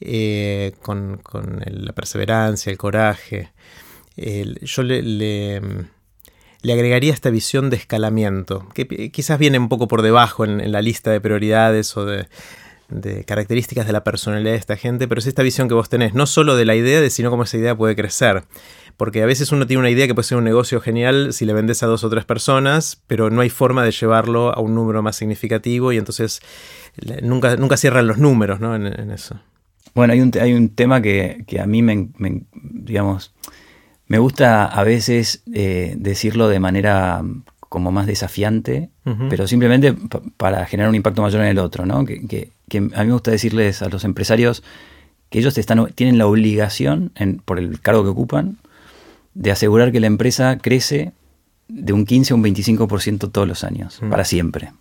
eh, 0.01 0.75
con, 0.83 1.22
la 1.64 1.92
perseverancia, 1.94 2.70
el 2.70 2.77
coraje, 2.77 3.51
yo 4.16 4.83
le, 4.83 5.01
le, 5.01 5.87
agregaría 6.72 7.12
esta 7.12 7.31
visión 7.31 7.70
de 7.70 7.76
escalamiento, 7.76 8.68
que 8.74 9.11
quizás 9.11 9.38
viene 9.38 9.59
un 9.59 9.68
poco 9.68 9.88
por 9.88 10.02
debajo 10.02 10.44
en 10.44 10.72
la 10.72 10.83
lista 10.83 11.11
de 11.11 11.20
prioridades 11.20 11.96
o 11.96 12.05
de 12.07 12.26
características 13.26 13.87
de 13.87 13.92
la 13.92 14.05
personalidad 14.05 14.52
de 14.52 14.59
esta 14.59 14.76
gente, 14.76 15.09
pero 15.09 15.18
es 15.18 15.26
esta 15.26 15.42
visión 15.42 15.68
que 15.68 15.74
vos 15.74 15.88
tenés, 15.88 16.14
no 16.14 16.26
solo 16.26 16.57
de 16.57 16.64
la 16.64 16.74
idea, 16.74 17.09
sino 17.11 17.31
cómo 17.31 17.42
esa 17.42 17.57
idea 17.57 17.76
puede 17.76 17.96
crecer. 17.96 18.44
Porque 18.96 19.22
a 19.22 19.26
veces 19.26 19.52
uno 19.52 19.66
tiene 19.66 19.81
una 19.81 19.90
idea 19.90 20.07
que 20.07 20.14
puede 20.14 20.26
ser 20.26 20.38
un 20.38 20.44
negocio 20.44 20.81
genial 20.81 21.35
si 21.35 21.44
le 21.44 21.52
vendes 21.52 21.83
a 21.83 21.87
dos 21.87 22.02
o 22.05 22.09
tres 22.09 22.24
personas, 22.24 23.02
pero 23.07 23.29
no 23.29 23.42
hay 23.42 23.50
forma 23.50 23.85
de 23.85 23.90
llevarlo 23.90 24.57
a 24.57 24.61
un 24.61 24.74
número 24.74 25.02
más 25.02 25.16
significativo 25.16 25.92
y 25.92 25.98
entonces 25.98 26.40
nunca, 27.22 27.57
nunca 27.57 27.76
cierran 27.76 28.07
los 28.07 28.16
números 28.16 28.59
¿no? 28.61 28.74
en, 28.74 29.11
eso. 29.11 29.38
Bueno, 29.94 30.14
hay 30.14 30.20
un, 30.20 30.33
hay 30.40 30.55
un 30.55 30.70
tema 30.70 31.02
que, 31.02 31.44
a 31.61 31.66
mí 31.66 31.83
me, 31.83 32.09
digamos, 32.52 33.35
me 34.09 34.19
gusta 34.19 34.64
a 34.64 34.85
veces 34.85 35.42
eh, 35.53 35.95
decirlo 35.99 36.49
de 36.49 36.61
manera 36.61 37.23
como 37.69 37.90
más 37.90 38.07
desafiante, 38.07 38.90
pero 39.29 39.47
simplemente 39.47 39.95
para 40.37 40.64
generar 40.66 40.88
un 40.88 40.95
impacto 40.95 41.21
mayor 41.21 41.42
en 41.42 41.49
el 41.49 41.59
otro, 41.59 41.85
¿no? 41.85 42.05
Que, 42.05 42.53
a 42.73 42.81
mí 42.81 43.07
me 43.07 43.12
gusta 43.12 43.33
decirles 43.33 43.83
a 43.83 43.88
los 43.88 44.05
empresarios 44.05 44.62
que 45.29 45.40
ellos 45.40 45.59
están, 45.59 45.87
tienen 45.95 46.16
la 46.16 46.27
obligación, 46.27 47.12
por 47.45 47.59
el 47.59 47.81
cargo 47.81 48.05
que 48.05 48.11
ocupan, 48.11 48.59
de 49.35 49.51
asegurar 49.51 49.92
que 49.92 50.01
la 50.01 50.07
empresa 50.07 50.57
crece 50.59 51.12
de 51.69 51.92
un 51.92 52.07
15 52.07 52.33
a 52.33 52.37
un 52.37 52.45
25% 52.45 53.31
todos 53.31 53.49
los 53.49 53.64
años, 53.64 54.01
para 54.09 54.25
siempre. 54.25 54.73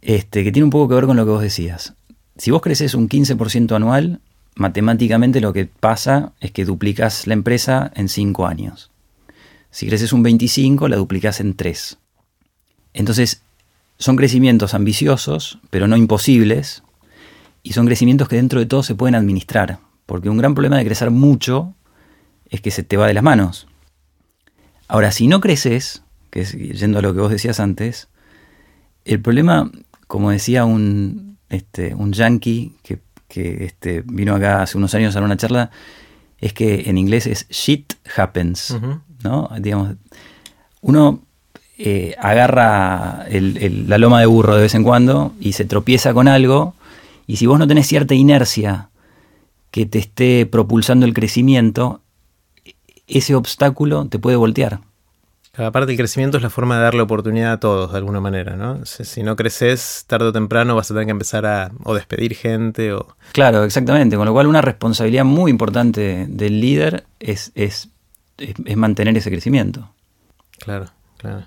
este, 0.00 0.42
que 0.42 0.50
tiene 0.50 0.64
un 0.64 0.70
poco 0.70 0.88
que 0.88 0.94
ver 0.94 1.06
con 1.06 1.16
lo 1.16 1.24
que 1.24 1.30
vos 1.30 1.42
decías. 1.42 1.94
Si 2.36 2.50
vos 2.50 2.62
creces 2.62 2.94
un 2.94 3.08
15% 3.08 3.76
anual, 3.76 4.20
matemáticamente 4.54 5.40
lo 5.40 5.52
que 5.52 5.66
pasa 5.66 6.32
es 6.40 6.50
que 6.50 6.64
duplicas 6.64 7.26
la 7.26 7.34
empresa 7.34 7.90
en 7.94 8.08
5 8.08 8.46
años. 8.46 8.90
Si 9.70 9.86
creces 9.86 10.12
un 10.12 10.22
25, 10.22 10.88
la 10.88 10.96
duplicas 10.96 11.40
en 11.40 11.54
3. 11.54 11.98
Entonces, 12.92 13.42
son 13.98 14.16
crecimientos 14.16 14.74
ambiciosos, 14.74 15.58
pero 15.70 15.88
no 15.88 15.96
imposibles, 15.96 16.82
y 17.62 17.72
son 17.72 17.86
crecimientos 17.86 18.28
que 18.28 18.36
dentro 18.36 18.60
de 18.60 18.66
todo 18.66 18.82
se 18.82 18.94
pueden 18.94 19.14
administrar, 19.14 19.78
porque 20.06 20.28
un 20.28 20.38
gran 20.38 20.54
problema 20.54 20.76
de 20.76 20.84
crecer 20.84 21.10
mucho 21.10 21.74
es 22.50 22.60
que 22.60 22.70
se 22.70 22.82
te 22.82 22.96
va 22.96 23.06
de 23.06 23.14
las 23.14 23.22
manos. 23.22 23.68
Ahora, 24.88 25.12
si 25.12 25.28
no 25.28 25.40
creces, 25.40 26.02
que 26.30 26.40
es 26.40 26.52
yendo 26.52 26.98
a 26.98 27.02
lo 27.02 27.14
que 27.14 27.20
vos 27.20 27.30
decías 27.30 27.60
antes, 27.60 28.08
el 29.04 29.20
problema, 29.20 29.70
como 30.06 30.30
decía 30.30 30.64
un, 30.64 31.38
este, 31.48 31.94
un 31.94 32.12
yankee 32.12 32.76
que, 32.82 33.00
este, 33.40 34.02
vino 34.06 34.34
acá 34.34 34.62
hace 34.62 34.78
unos 34.78 34.94
años 34.94 35.14
a 35.14 35.20
dar 35.20 35.24
una 35.24 35.36
charla, 35.36 35.70
es 36.38 36.52
que 36.52 36.88
en 36.90 36.98
inglés 36.98 37.26
es 37.26 37.48
shit 37.48 37.94
happens. 38.16 38.76
¿no? 39.22 39.48
Digamos, 39.58 39.96
uno 40.80 41.20
eh, 41.78 42.14
agarra 42.18 43.26
la 43.30 43.98
loma 43.98 44.20
de 44.20 44.26
burro 44.26 44.56
de 44.56 44.62
vez 44.62 44.74
en 44.74 44.84
cuando 44.84 45.32
y 45.40 45.52
se 45.52 45.64
tropieza 45.64 46.12
con 46.12 46.28
algo, 46.28 46.74
y 47.26 47.36
si 47.36 47.46
vos 47.46 47.58
no 47.58 47.66
tenés 47.66 47.86
cierta 47.86 48.14
inercia 48.14 48.90
que 49.70 49.86
te 49.86 49.98
esté 49.98 50.46
propulsando 50.46 51.06
el 51.06 51.14
crecimiento, 51.14 52.02
ese 53.06 53.34
obstáculo 53.34 54.06
te 54.06 54.18
puede 54.18 54.36
voltear. 54.36 54.80
Cada 55.52 55.70
parte 55.70 55.88
del 55.88 55.98
crecimiento 55.98 56.38
es 56.38 56.42
la 56.42 56.48
forma 56.50 56.76
de 56.76 56.82
darle 56.82 57.02
oportunidad 57.02 57.52
a 57.52 57.60
todos 57.60 57.92
de 57.92 57.98
alguna 57.98 58.20
manera, 58.20 58.56
¿no? 58.56 58.84
Si, 58.86 59.22
no 59.22 59.36
creces, 59.36 60.04
tarde 60.06 60.28
o 60.28 60.32
temprano 60.32 60.74
vas 60.74 60.90
a 60.90 60.94
tener 60.94 61.04
que 61.04 61.10
empezar 61.10 61.44
a 61.44 61.70
o 61.84 61.94
despedir 61.94 62.34
gente 62.34 62.94
o... 62.94 63.16
Claro, 63.32 63.62
exactamente. 63.64 64.16
Con 64.16 64.24
lo 64.24 64.32
cual 64.32 64.46
una 64.46 64.62
responsabilidad 64.62 65.24
muy 65.24 65.50
importante 65.50 66.26
del 66.26 66.60
líder 66.60 67.04
es, 67.20 67.52
es 67.54 67.90
es, 68.38 68.76
mantener 68.76 69.16
ese 69.16 69.30
crecimiento. 69.30 69.90
Claro, 70.58 70.86
claro. 71.18 71.46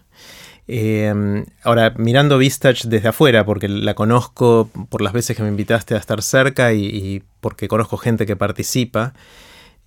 Em, 0.68 1.46
ahora, 1.64 1.94
mirando 1.98 2.38
Vistach 2.38 2.84
desde 2.86 3.10
afuera, 3.10 3.46
porque 3.46 3.68
la 3.68 3.94
conozco 3.94 4.70
por 4.90 5.02
las 5.02 5.14
veces 5.14 5.38
que 5.38 5.44
me 5.44 5.50
invitaste 5.50 5.94
a 5.94 5.98
estar 5.98 6.22
cerca 6.22 6.74
y 6.74 7.24
porque 7.40 7.68
conozco 7.68 7.98
gente 7.98 8.26
que 8.26 8.36
participa, 8.36 9.14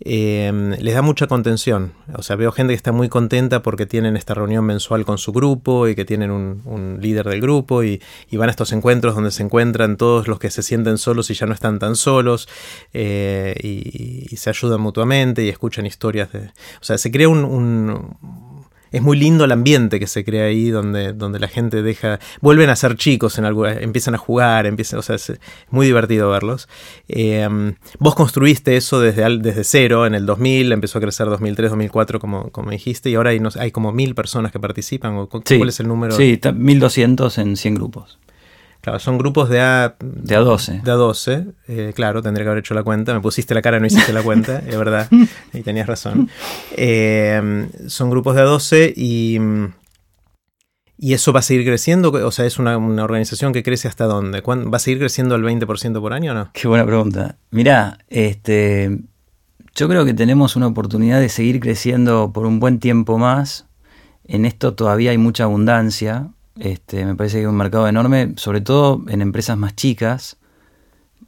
Em, 0.00 0.76
les 0.78 0.94
da 0.94 1.02
mucha 1.02 1.26
contención. 1.26 1.92
O 2.14 2.22
sea, 2.22 2.36
veo 2.36 2.52
gente 2.52 2.72
que 2.72 2.76
está 2.76 2.92
muy 2.92 3.08
contenta 3.08 3.62
porque 3.62 3.84
tienen 3.84 4.16
esta 4.16 4.32
reunión 4.32 4.64
mensual 4.64 5.04
con 5.04 5.18
su 5.18 5.32
grupo 5.32 5.88
y 5.88 5.96
que 5.96 6.04
tienen 6.04 6.30
un, 6.30 6.98
líder 7.00 7.28
del 7.28 7.40
grupo 7.40 7.82
y, 7.82 8.00
van 8.32 8.48
a 8.48 8.50
estos 8.50 8.72
encuentros 8.72 9.16
donde 9.16 9.32
se 9.32 9.42
encuentran 9.42 9.96
todos 9.96 10.28
los 10.28 10.38
que 10.38 10.50
se 10.50 10.62
sienten 10.62 10.98
solos 10.98 11.30
y 11.30 11.34
ya 11.34 11.46
no 11.46 11.52
están 11.52 11.78
tan 11.80 11.96
solos 11.96 12.48
eh, 12.92 13.54
y, 13.62 14.36
se 14.36 14.50
ayudan 14.50 14.80
mutuamente 14.80 15.42
y 15.42 15.48
escuchan 15.48 15.84
historias 15.84 16.32
de... 16.32 16.50
O 16.80 16.84
sea, 16.84 16.96
se 16.96 17.10
crea 17.10 17.28
un, 17.28 18.16
es 18.92 19.02
muy 19.02 19.16
lindo 19.18 19.44
el 19.44 19.52
ambiente 19.52 19.98
que 19.98 20.06
se 20.06 20.24
crea 20.24 20.46
ahí, 20.46 20.70
donde, 20.70 21.12
donde 21.12 21.38
la 21.38 21.48
gente 21.48 21.82
deja, 21.82 22.18
vuelven 22.40 22.70
a 22.70 22.76
ser 22.76 22.96
chicos 22.96 23.38
en 23.38 23.44
algo, 23.44 23.66
empiezan 23.66 24.14
a 24.14 24.18
jugar, 24.18 24.66
empiezan, 24.66 24.98
o 24.98 25.02
sea, 25.02 25.16
es 25.16 25.32
muy 25.70 25.86
divertido 25.86 26.30
verlos. 26.30 26.68
Eh, 27.08 27.48
vos 27.98 28.14
construiste 28.14 28.76
eso 28.76 29.00
desde, 29.00 29.38
desde 29.38 29.64
cero, 29.64 30.06
en 30.06 30.14
el 30.14 30.26
2000, 30.26 30.72
empezó 30.72 30.98
a 30.98 31.00
crecer 31.00 31.26
2003, 31.26 31.70
2004, 31.70 32.20
como, 32.20 32.50
como 32.50 32.70
dijiste, 32.70 33.10
y 33.10 33.14
ahora 33.14 33.30
hay, 33.30 33.40
hay 33.58 33.70
como 33.70 33.92
mil 33.92 34.14
personas 34.14 34.52
que 34.52 34.60
participan. 34.60 35.26
¿Cuál 35.26 35.68
es 35.68 35.80
el 35.80 35.88
número? 35.88 36.16
Sí, 36.16 36.40
1200 36.54 37.38
en 37.38 37.56
100 37.56 37.74
grupos. 37.74 38.18
Claro, 38.88 39.00
son 39.00 39.18
grupos 39.18 39.50
de 39.50 39.60
A... 39.60 39.96
De 40.00 40.38
A12. 40.38 40.80
De 40.80 40.92
A12, 40.92 41.52
eh, 41.68 41.92
claro, 41.94 42.22
tendría 42.22 42.46
que 42.46 42.48
haber 42.48 42.60
hecho 42.60 42.72
la 42.72 42.82
cuenta. 42.82 43.12
Me 43.12 43.20
pusiste 43.20 43.54
la 43.54 43.60
cara, 43.60 43.78
no 43.78 43.86
hiciste 43.86 44.14
la 44.14 44.22
cuenta, 44.22 44.58
es 44.66 44.78
verdad. 44.78 45.10
Y 45.52 45.60
tenías 45.60 45.86
razón. 45.86 46.30
Eh, 46.74 47.68
son 47.86 48.08
grupos 48.08 48.34
de 48.34 48.42
A12 48.42 48.94
y... 48.96 49.38
¿Y 51.00 51.12
eso 51.12 51.34
va 51.34 51.40
a 51.40 51.42
seguir 51.42 51.66
creciendo? 51.66 52.10
O 52.10 52.30
sea, 52.32 52.46
¿es 52.46 52.58
una, 52.58 52.78
organización 52.78 53.52
que 53.52 53.62
crece 53.62 53.88
hasta 53.88 54.06
dónde? 54.06 54.40
¿Va 54.40 54.76
a 54.76 54.80
seguir 54.80 54.98
creciendo 55.00 55.34
al 55.34 55.42
20% 55.42 56.00
por 56.00 56.14
año 56.14 56.32
o 56.32 56.34
no? 56.34 56.50
Qué 56.54 56.66
buena 56.66 56.86
pregunta. 56.86 57.36
Mirá, 57.50 57.98
este, 58.08 58.98
yo 59.76 59.88
creo 59.88 60.06
que 60.06 60.14
tenemos 60.14 60.56
una 60.56 60.66
oportunidad 60.66 61.20
de 61.20 61.28
seguir 61.28 61.60
creciendo 61.60 62.32
por 62.32 62.46
un 62.46 62.58
buen 62.58 62.80
tiempo 62.80 63.18
más. 63.18 63.66
En 64.24 64.46
esto 64.46 64.74
todavía 64.74 65.10
hay 65.10 65.18
mucha 65.18 65.44
abundancia. 65.44 66.30
Este, 66.58 67.04
me 67.04 67.14
parece 67.14 67.36
que 67.36 67.42
es 67.42 67.48
un 67.48 67.56
mercado 67.56 67.86
enorme, 67.86 68.34
sobre 68.36 68.60
todo 68.60 69.02
en 69.08 69.22
empresas 69.22 69.56
más 69.56 69.76
chicas, 69.76 70.36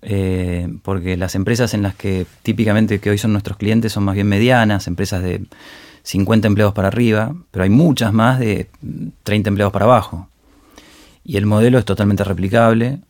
eh, 0.02 0.68
porque 0.82 1.16
las 1.16 1.34
empresas 1.34 1.74
en 1.74 1.82
las 1.82 1.94
que 1.94 2.26
típicamente 2.42 3.00
que 3.00 3.10
hoy 3.10 3.18
son 3.18 3.32
nuestros 3.32 3.56
clientes 3.56 3.92
son 3.92 4.04
más 4.04 4.14
bien 4.14 4.28
medianas, 4.28 4.86
empresas 4.86 5.22
de 5.22 5.44
50 6.02 6.48
empleados 6.48 6.74
para 6.74 6.88
arriba, 6.88 7.34
pero 7.50 7.62
hay 7.62 7.70
muchas 7.70 8.12
más 8.12 8.38
de 8.38 8.68
30 9.22 9.48
empleados 9.48 9.72
para 9.72 9.84
abajo. 9.84 10.28
Y 11.24 11.36
el 11.36 11.46
modelo 11.46 11.78
es 11.78 11.84
totalmente 11.84 12.24
replicable 12.24 13.00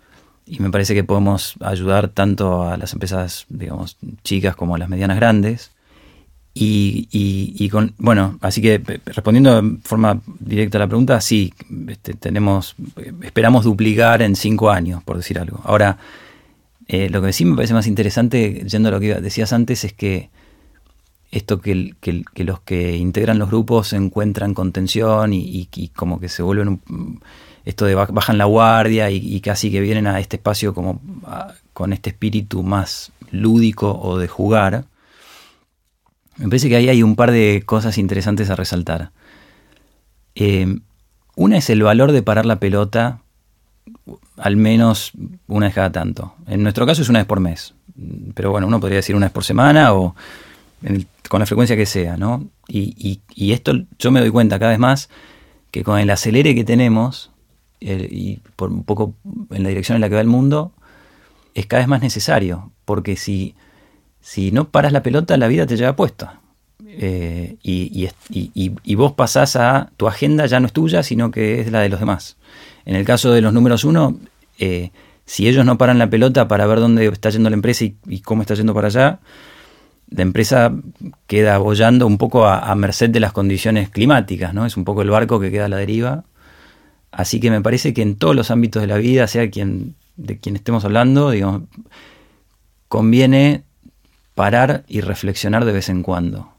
y 0.46 0.58
me 0.58 0.70
parece 0.70 0.94
que 0.94 1.04
podemos 1.04 1.54
ayudar 1.60 2.08
tanto 2.08 2.64
a 2.64 2.76
las 2.76 2.92
empresas, 2.92 3.46
digamos, 3.48 3.96
chicas 4.24 4.56
como 4.56 4.74
a 4.74 4.78
las 4.78 4.88
medianas 4.88 5.16
grandes. 5.16 5.70
Y, 6.52 7.68
con, 7.70 7.94
bueno, 7.98 8.38
así 8.40 8.60
que 8.60 8.82
respondiendo 9.06 9.62
de 9.62 9.78
forma 9.82 10.20
directa 10.38 10.78
a 10.78 10.80
la 10.80 10.88
pregunta, 10.88 11.20
sí, 11.20 11.54
este, 11.88 12.14
tenemos, 12.14 12.74
esperamos 13.22 13.64
duplicar 13.64 14.20
en 14.22 14.36
cinco 14.36 14.70
años, 14.70 15.02
por 15.02 15.16
decir 15.16 15.38
algo. 15.38 15.60
Ahora, 15.64 15.98
eh, 16.88 17.08
lo 17.08 17.22
que 17.22 17.32
sí 17.32 17.44
me 17.44 17.54
parece 17.54 17.72
más 17.72 17.86
interesante, 17.86 18.64
yendo 18.68 18.88
a 18.88 18.92
lo 18.92 19.00
que 19.00 19.14
decías 19.20 19.52
antes, 19.52 19.84
es 19.84 19.92
que 19.92 20.30
esto 21.30 21.60
que, 21.60 21.94
los 22.34 22.60
que 22.60 22.96
integran 22.96 23.38
los 23.38 23.48
grupos 23.48 23.92
encuentran 23.92 24.52
contención 24.52 25.32
y, 25.32 25.68
como 25.94 26.18
que 26.18 26.28
se 26.28 26.42
vuelven 26.42 26.68
un, 26.68 27.22
esto 27.64 27.84
de 27.84 27.94
bajan 27.94 28.38
la 28.38 28.46
guardia 28.46 29.10
y, 29.10 29.40
casi 29.40 29.70
que 29.70 29.80
vienen 29.80 30.08
a 30.08 30.18
este 30.18 30.36
espacio 30.36 30.74
como 30.74 31.00
con 31.72 31.92
este 31.92 32.10
espíritu 32.10 32.64
más 32.64 33.12
lúdico 33.30 33.96
o 34.02 34.18
de 34.18 34.26
jugar 34.26 34.84
me 36.40 36.48
parece 36.48 36.70
que 36.70 36.76
ahí 36.76 36.88
hay 36.88 37.02
un 37.02 37.16
par 37.16 37.32
de 37.32 37.62
cosas 37.66 37.98
interesantes 37.98 38.48
a 38.48 38.56
resaltar. 38.56 39.10
Eh, 40.34 40.78
una 41.36 41.58
es 41.58 41.68
el 41.68 41.82
valor 41.82 42.12
de 42.12 42.22
parar 42.22 42.46
la 42.46 42.58
pelota 42.58 43.20
al 44.38 44.56
menos 44.56 45.12
una 45.48 45.66
vez 45.66 45.74
cada 45.74 45.92
tanto. 45.92 46.34
En 46.46 46.62
nuestro 46.62 46.86
caso 46.86 47.02
es 47.02 47.10
una 47.10 47.18
vez 47.18 47.26
por 47.26 47.40
mes. 47.40 47.74
Pero 48.34 48.50
bueno, 48.50 48.66
uno 48.66 48.80
podría 48.80 48.96
decir 48.96 49.14
una 49.14 49.26
vez 49.26 49.34
por 49.34 49.44
semana 49.44 49.92
o 49.92 50.14
con 51.28 51.40
la 51.40 51.46
frecuencia 51.46 51.76
que 51.76 51.84
sea, 51.84 52.16
¿no? 52.16 52.48
Y, 52.66 53.20
esto 53.52 53.72
yo 53.98 54.10
me 54.10 54.20
doy 54.20 54.30
cuenta 54.30 54.58
cada 54.58 54.70
vez 54.70 54.78
más 54.78 55.10
que 55.70 55.84
con 55.84 55.98
el 55.98 56.08
acelere 56.08 56.54
que 56.54 56.64
tenemos 56.64 57.30
y 57.80 58.40
por 58.56 58.70
un 58.70 58.84
poco 58.84 59.12
en 59.50 59.62
la 59.62 59.68
dirección 59.68 59.96
en 59.96 60.00
la 60.00 60.08
que 60.08 60.14
va 60.14 60.22
el 60.22 60.26
mundo, 60.26 60.72
es 61.54 61.66
cada 61.66 61.82
vez 61.82 61.88
más 61.88 62.00
necesario. 62.00 62.72
Porque 62.86 63.16
si 63.16 63.54
si 64.20 64.52
no 64.52 64.68
paras 64.68 64.92
la 64.92 65.02
pelota, 65.02 65.36
la 65.36 65.48
vida 65.48 65.66
te 65.66 65.76
lleva 65.76 65.96
puesta. 65.96 66.40
Eh, 66.86 67.56
y, 67.62 68.94
vos 68.94 69.12
pasás 69.12 69.56
a, 69.56 69.90
tu 69.96 70.08
agenda 70.08 70.46
ya 70.46 70.60
no 70.60 70.66
es 70.66 70.72
tuya, 70.72 71.02
sino 71.02 71.30
que 71.30 71.60
es 71.60 71.70
la 71.70 71.80
de 71.80 71.88
los 71.88 72.00
demás. 72.00 72.36
En 72.84 72.96
el 72.96 73.04
caso 73.04 73.32
de 73.32 73.40
los 73.40 73.52
números 73.52 73.84
uno, 73.84 74.18
eh, 74.58 74.90
si 75.24 75.48
ellos 75.48 75.64
no 75.64 75.78
paran 75.78 75.98
la 75.98 76.10
pelota 76.10 76.48
para 76.48 76.66
ver 76.66 76.80
dónde 76.80 77.06
está 77.06 77.30
yendo 77.30 77.50
la 77.50 77.54
empresa 77.54 77.84
y, 77.84 78.20
cómo 78.20 78.42
está 78.42 78.54
yendo 78.54 78.74
para 78.74 78.88
allá, 78.88 79.20
la 80.10 80.22
empresa 80.22 80.74
queda 81.26 81.58
bollando 81.58 82.06
un 82.06 82.18
poco 82.18 82.46
a, 82.46 82.74
merced 82.74 83.10
de 83.10 83.20
las 83.20 83.32
condiciones 83.32 83.90
climáticas, 83.90 84.52
¿no? 84.52 84.66
Es 84.66 84.76
un 84.76 84.84
poco 84.84 85.02
el 85.02 85.10
barco 85.10 85.38
que 85.38 85.50
queda 85.50 85.66
a 85.66 85.68
la 85.68 85.76
deriva. 85.76 86.24
Así 87.12 87.40
que 87.40 87.50
me 87.50 87.60
parece 87.60 87.94
que 87.94 88.02
en 88.02 88.16
todos 88.16 88.34
los 88.34 88.50
ámbitos 88.50 88.82
de 88.82 88.88
la 88.88 88.96
vida, 88.96 89.26
sea 89.28 89.50
quien, 89.50 89.94
de 90.16 90.38
quien 90.38 90.56
estemos 90.56 90.84
hablando, 90.84 91.30
digamos, 91.30 91.62
conviene 92.88 93.64
parar 94.40 94.84
y 94.88 95.02
reflexionar 95.02 95.66
de 95.66 95.72
vez 95.72 95.90
en 95.90 96.02
cuando. 96.02 96.50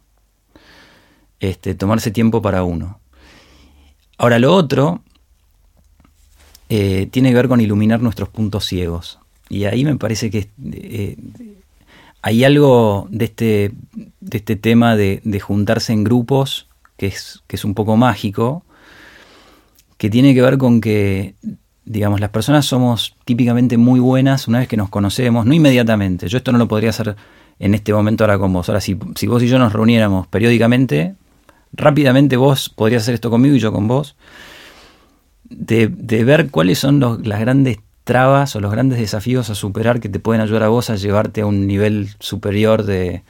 Este, 1.40 1.74
tomarse 1.74 2.12
tiempo 2.12 2.40
para 2.40 2.62
uno. 2.62 3.00
Ahora 4.20 4.38
lo 4.38 4.54
otro 4.54 5.02
eh, 6.70 7.08
tiene 7.10 7.30
que 7.30 7.36
ver 7.38 7.48
con 7.48 7.60
iluminar 7.60 8.00
nuestros 8.00 8.30
puntos 8.30 8.68
ciegos. 8.68 9.18
Y 9.50 9.64
ahí 9.64 9.84
me 9.84 9.96
parece 9.96 10.30
que 10.30 10.48
eh, 10.64 11.18
hay 12.22 12.44
algo 12.44 13.08
de 13.10 13.26
este, 13.26 13.72
de 14.20 14.38
este 14.38 14.56
tema 14.56 14.96
de, 14.96 15.40
juntarse 15.40 15.92
en 15.92 16.04
grupos 16.04 16.68
que 16.98 17.08
es, 17.08 17.42
que 17.48 17.56
es 17.56 17.66
un 17.66 17.74
poco 17.74 17.98
mágico, 17.98 18.64
que 19.98 20.12
tiene 20.12 20.36
que 20.36 20.44
ver 20.44 20.60
con 20.60 20.82
que 20.82 21.34
digamos, 21.84 22.20
las 22.20 22.30
personas 22.30 22.68
somos 22.68 23.16
típicamente 23.26 23.76
muy 23.78 24.00
buenas 24.00 24.48
una 24.48 24.60
vez 24.60 24.68
que 24.68 24.78
nos 24.78 24.90
conocemos, 24.90 25.48
no 25.48 25.54
inmediatamente. 25.56 26.28
Yo 26.28 26.38
esto 26.38 26.52
no 26.52 26.60
lo 26.60 26.68
podría 26.68 26.92
hacer 26.92 27.16
en 27.62 27.76
este 27.76 27.94
momento 27.94 28.24
ahora 28.24 28.40
con 28.40 28.52
vos. 28.52 28.68
Ahora, 28.68 28.82
si, 28.82 28.98
si 29.16 29.28
vos 29.28 29.42
y 29.44 29.48
yo 29.48 29.60
nos 29.60 29.72
reuniéramos 29.72 30.28
periódicamente, 30.28 31.16
rápidamente 31.72 32.36
vos 32.36 32.70
podrías 32.70 33.04
hacer 33.04 33.14
esto 33.14 33.30
conmigo 33.30 33.56
y 33.56 33.60
yo 33.60 33.72
con 33.72 33.88
vos, 33.88 34.16
de, 35.44 35.88
ver 35.88 36.50
cuáles 36.50 36.80
son 36.80 37.00
las 37.00 37.40
grandes 37.40 37.78
trabas 38.04 38.56
o 38.56 38.62
los 38.62 38.72
grandes 38.72 38.98
desafíos 39.00 39.52
a 39.52 39.56
superar 39.56 40.00
que 40.00 40.10
te 40.10 40.20
pueden 40.20 40.42
ayudar 40.42 40.64
a 40.64 40.70
vos 40.70 40.90
a 40.90 40.96
llevarte 40.96 41.42
a 41.42 41.46
un 41.46 41.68
nivel 41.68 42.10
superior 42.20 42.84
de 42.84 43.22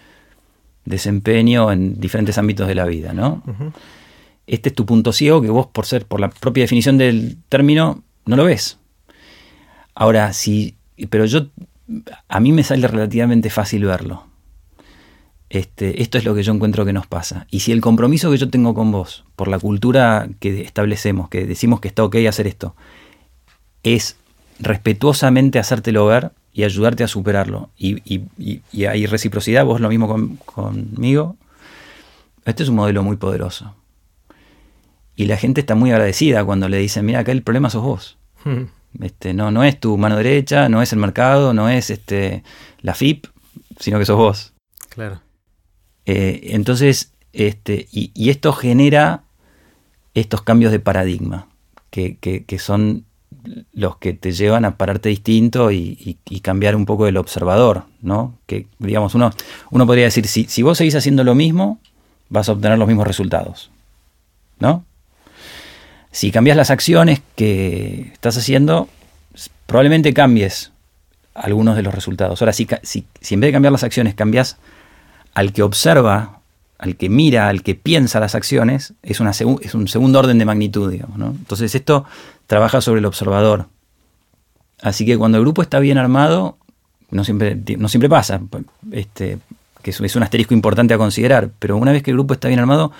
desempeño 0.85 1.69
en 1.71 1.99
diferentes 1.99 2.37
ámbitos 2.37 2.69
de 2.69 2.75
la 2.75 2.85
vida, 2.85 3.13
¿no? 3.13 3.43
Este 4.47 4.69
es 4.69 4.75
tu 4.75 4.85
punto 4.85 5.11
ciego 5.11 5.41
que 5.41 5.49
vos, 5.49 5.67
por 5.67 5.85
ser, 5.85 6.05
por 6.05 6.21
la 6.21 6.29
propia 6.29 6.63
definición 6.63 6.97
del 6.97 7.37
término, 7.49 8.01
no 8.25 8.37
lo 8.37 8.45
ves. 8.45 8.79
Ahora, 9.93 10.31
si, 10.31 10.75
pero 11.09 11.25
yo 11.25 11.47
a 12.27 12.39
mí 12.39 12.51
me 12.51 12.63
sale 12.63 12.87
relativamente 12.87 13.49
fácil 13.49 13.85
verlo. 13.85 14.25
Este, 15.49 16.01
esto 16.01 16.17
es 16.17 16.23
lo 16.23 16.33
que 16.33 16.43
yo 16.43 16.53
encuentro 16.53 16.85
que 16.85 16.93
nos 16.93 17.07
pasa. 17.07 17.45
Y 17.51 17.59
si 17.59 17.73
el 17.73 17.81
compromiso 17.81 18.31
que 18.31 18.37
yo 18.37 18.49
tengo 18.49 18.73
con 18.73 18.91
vos, 18.91 19.25
por 19.35 19.49
la 19.49 19.59
cultura 19.59 20.29
que 20.39 20.61
establecemos, 20.61 21.27
que 21.27 21.45
decimos 21.45 21.81
que 21.81 21.89
está 21.89 22.03
ok 22.03 22.15
hacer 22.27 22.47
esto, 22.47 22.73
es 23.83 24.15
respetuosamente 24.59 25.59
hacértelo 25.59 26.05
ver 26.05 26.31
y 26.53 26.63
ayudarte 26.63 27.03
a 27.03 27.07
superarlo, 27.07 27.69
y, 27.77 28.21
hay 28.85 29.05
reciprocidad, 29.05 29.65
vos 29.65 29.81
lo 29.81 29.89
mismo 29.89 30.07
conmigo, 30.45 31.35
este 32.45 32.63
es 32.63 32.69
un 32.69 32.75
modelo 32.75 33.03
muy 33.03 33.17
poderoso. 33.17 33.75
Y 35.15 35.25
la 35.25 35.37
gente 35.37 35.61
está 35.61 35.75
muy 35.75 35.91
agradecida 35.91 36.43
cuando 36.45 36.69
le 36.69 36.77
dicen, 36.77 37.05
mira, 37.05 37.19
acá 37.19 37.31
el 37.31 37.43
problema 37.43 37.69
sos 37.69 37.83
vos. 37.83 38.17
Hmm. 38.43 38.63
Este, 38.99 39.33
no, 39.33 39.51
no 39.51 39.63
es 39.63 39.79
tu 39.79 39.97
mano 39.97 40.17
derecha, 40.17 40.69
no 40.69 40.81
es 40.81 40.91
el 40.93 40.99
mercado, 40.99 41.53
no 41.53 41.69
es 41.69 41.89
este, 41.89 42.43
la 42.81 42.93
FIP, 42.93 43.27
sino 43.79 43.99
que 43.99 44.05
sos 44.05 44.17
vos. 44.17 44.53
Claro. 44.89 45.21
Eh, 46.05 46.49
entonces, 46.51 47.13
este, 47.33 47.87
y, 47.91 48.29
esto 48.29 48.53
genera 48.53 49.23
estos 50.13 50.41
cambios 50.41 50.71
de 50.71 50.79
paradigma, 50.79 51.47
que, 51.89 52.17
son 52.59 53.05
los 53.73 53.97
que 53.97 54.13
te 54.13 54.33
llevan 54.33 54.65
a 54.65 54.77
pararte 54.77 55.09
distinto 55.09 55.71
y, 55.71 56.17
cambiar 56.41 56.75
un 56.75 56.85
poco 56.85 57.07
el 57.07 57.17
observador, 57.17 57.85
¿no? 58.01 58.37
Que, 58.45 58.67
digamos, 58.79 59.15
uno, 59.15 59.31
uno 59.69 59.85
podría 59.85 60.05
decir, 60.05 60.27
si, 60.27 60.45
si 60.45 60.63
vos 60.63 60.77
seguís 60.77 60.95
haciendo 60.95 61.23
lo 61.23 61.35
mismo, 61.35 61.79
vas 62.29 62.49
a 62.49 62.53
obtener 62.53 62.77
los 62.77 62.87
mismos 62.87 63.07
resultados, 63.07 63.71
¿no? 64.59 64.85
Si 66.11 66.31
cambias 66.31 66.57
las 66.57 66.71
acciones 66.71 67.21
que 67.35 68.09
estás 68.13 68.37
haciendo, 68.37 68.89
probablemente 69.65 70.13
cambies 70.13 70.71
algunos 71.33 71.75
de 71.75 71.83
los 71.83 71.95
resultados. 71.95 72.41
Ahora, 72.41 72.53
si, 72.53 72.67
si, 72.83 73.05
en 73.33 73.39
vez 73.39 73.47
de 73.47 73.53
cambiar 73.53 73.71
las 73.71 73.83
acciones, 73.83 74.13
cambias 74.15 74.57
al 75.33 75.53
que 75.53 75.63
observa, 75.63 76.41
al 76.77 76.97
que 76.97 77.09
mira, 77.09 77.47
al 77.47 77.63
que 77.63 77.75
piensa 77.75 78.19
las 78.19 78.35
acciones, 78.35 78.93
es, 79.03 79.19
una 79.19 79.31
es 79.31 79.73
un 79.73 79.87
segundo 79.87 80.19
orden 80.19 80.37
de 80.37 80.45
magnitud. 80.45 80.91
Entonces 80.93 81.73
esto 81.75 82.05
trabaja 82.47 82.81
sobre 82.81 82.99
el 82.99 83.05
observador. 83.05 83.67
Así 84.81 85.05
que 85.05 85.17
cuando 85.17 85.37
el 85.37 85.43
grupo 85.43 85.61
está 85.61 85.79
bien 85.79 85.97
armado, 85.97 86.57
no 87.11 87.23
siempre, 87.23 87.57
no 87.77 87.87
siempre 87.87 88.09
pasa, 88.09 88.41
este, 88.91 89.37
que 89.81 89.91
es 89.91 90.15
un 90.15 90.23
asterisco 90.23 90.53
importante 90.53 90.93
a 90.93 90.97
considerar, 90.97 91.49
pero 91.59 91.77
una 91.77 91.91
vez 91.91 92.03
que 92.03 92.11
el 92.11 92.17
grupo 92.17 92.33
está 92.33 92.47
bien 92.47 92.59
armado, 92.59 92.91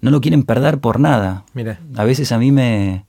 no 0.00 0.10
lo 0.10 0.20
quieren 0.20 0.42
perder 0.42 0.78
por 0.78 1.00
nada. 1.00 1.44
Mira. 1.54 1.80
A 1.96 2.04
veces 2.04 2.32
a 2.32 2.38
mí 2.38 2.52
me 2.52 3.04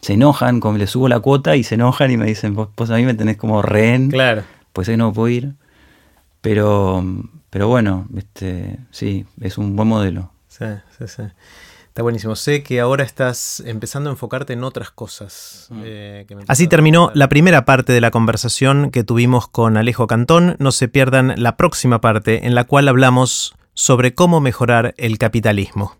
se 0.00 0.12
enojan, 0.14 0.60
como 0.60 0.78
le 0.78 0.86
subo 0.86 1.08
la 1.08 1.18
cuota 1.20 1.56
y 1.56 1.64
se 1.64 1.74
enojan 1.74 2.10
y 2.10 2.16
me 2.16 2.26
dicen, 2.26 2.54
vos, 2.54 2.68
vos 2.76 2.88
a 2.90 2.96
mí 2.96 3.04
me 3.04 3.14
tenés 3.14 3.36
como 3.36 3.62
rehén, 3.62 4.10
Claro. 4.10 4.42
pues 4.72 4.88
ahí 4.88 4.96
no 4.96 5.12
puedo 5.12 5.28
ir. 5.28 5.54
Pero, 6.40 7.04
pero 7.50 7.68
bueno, 7.68 8.06
este, 8.16 8.78
sí, 8.90 9.26
es 9.40 9.58
un 9.58 9.74
buen 9.76 9.88
modelo. 9.88 10.30
Sí, 10.48 10.64
sí, 10.98 11.04
sí. 11.08 11.22
Está 11.88 12.02
buenísimo. 12.02 12.36
Sé 12.36 12.62
que 12.62 12.78
ahora 12.78 13.02
estás 13.02 13.60
empezando 13.66 14.08
a 14.08 14.12
enfocarte 14.12 14.52
en 14.52 14.62
otras 14.62 14.90
cosas. 14.92 15.68
eh, 15.82 16.24
que 16.28 16.36
me 16.36 16.44
Así 16.46 16.68
terminó 16.68 17.10
la 17.14 17.28
primera 17.28 17.64
parte 17.64 17.92
de 17.92 18.00
la 18.00 18.12
conversación 18.12 18.90
que 18.92 19.02
tuvimos 19.02 19.48
con 19.48 19.76
Alejo 19.76 20.06
Cantón. 20.06 20.54
No 20.60 20.70
se 20.70 20.86
pierdan 20.86 21.34
la 21.42 21.56
próxima 21.56 22.00
parte 22.00 22.46
en 22.46 22.54
la 22.54 22.64
cual 22.64 22.86
hablamos 22.86 23.56
sobre 23.74 24.14
cómo 24.14 24.40
mejorar 24.40 24.94
el 24.96 25.18
capitalismo. 25.18 25.96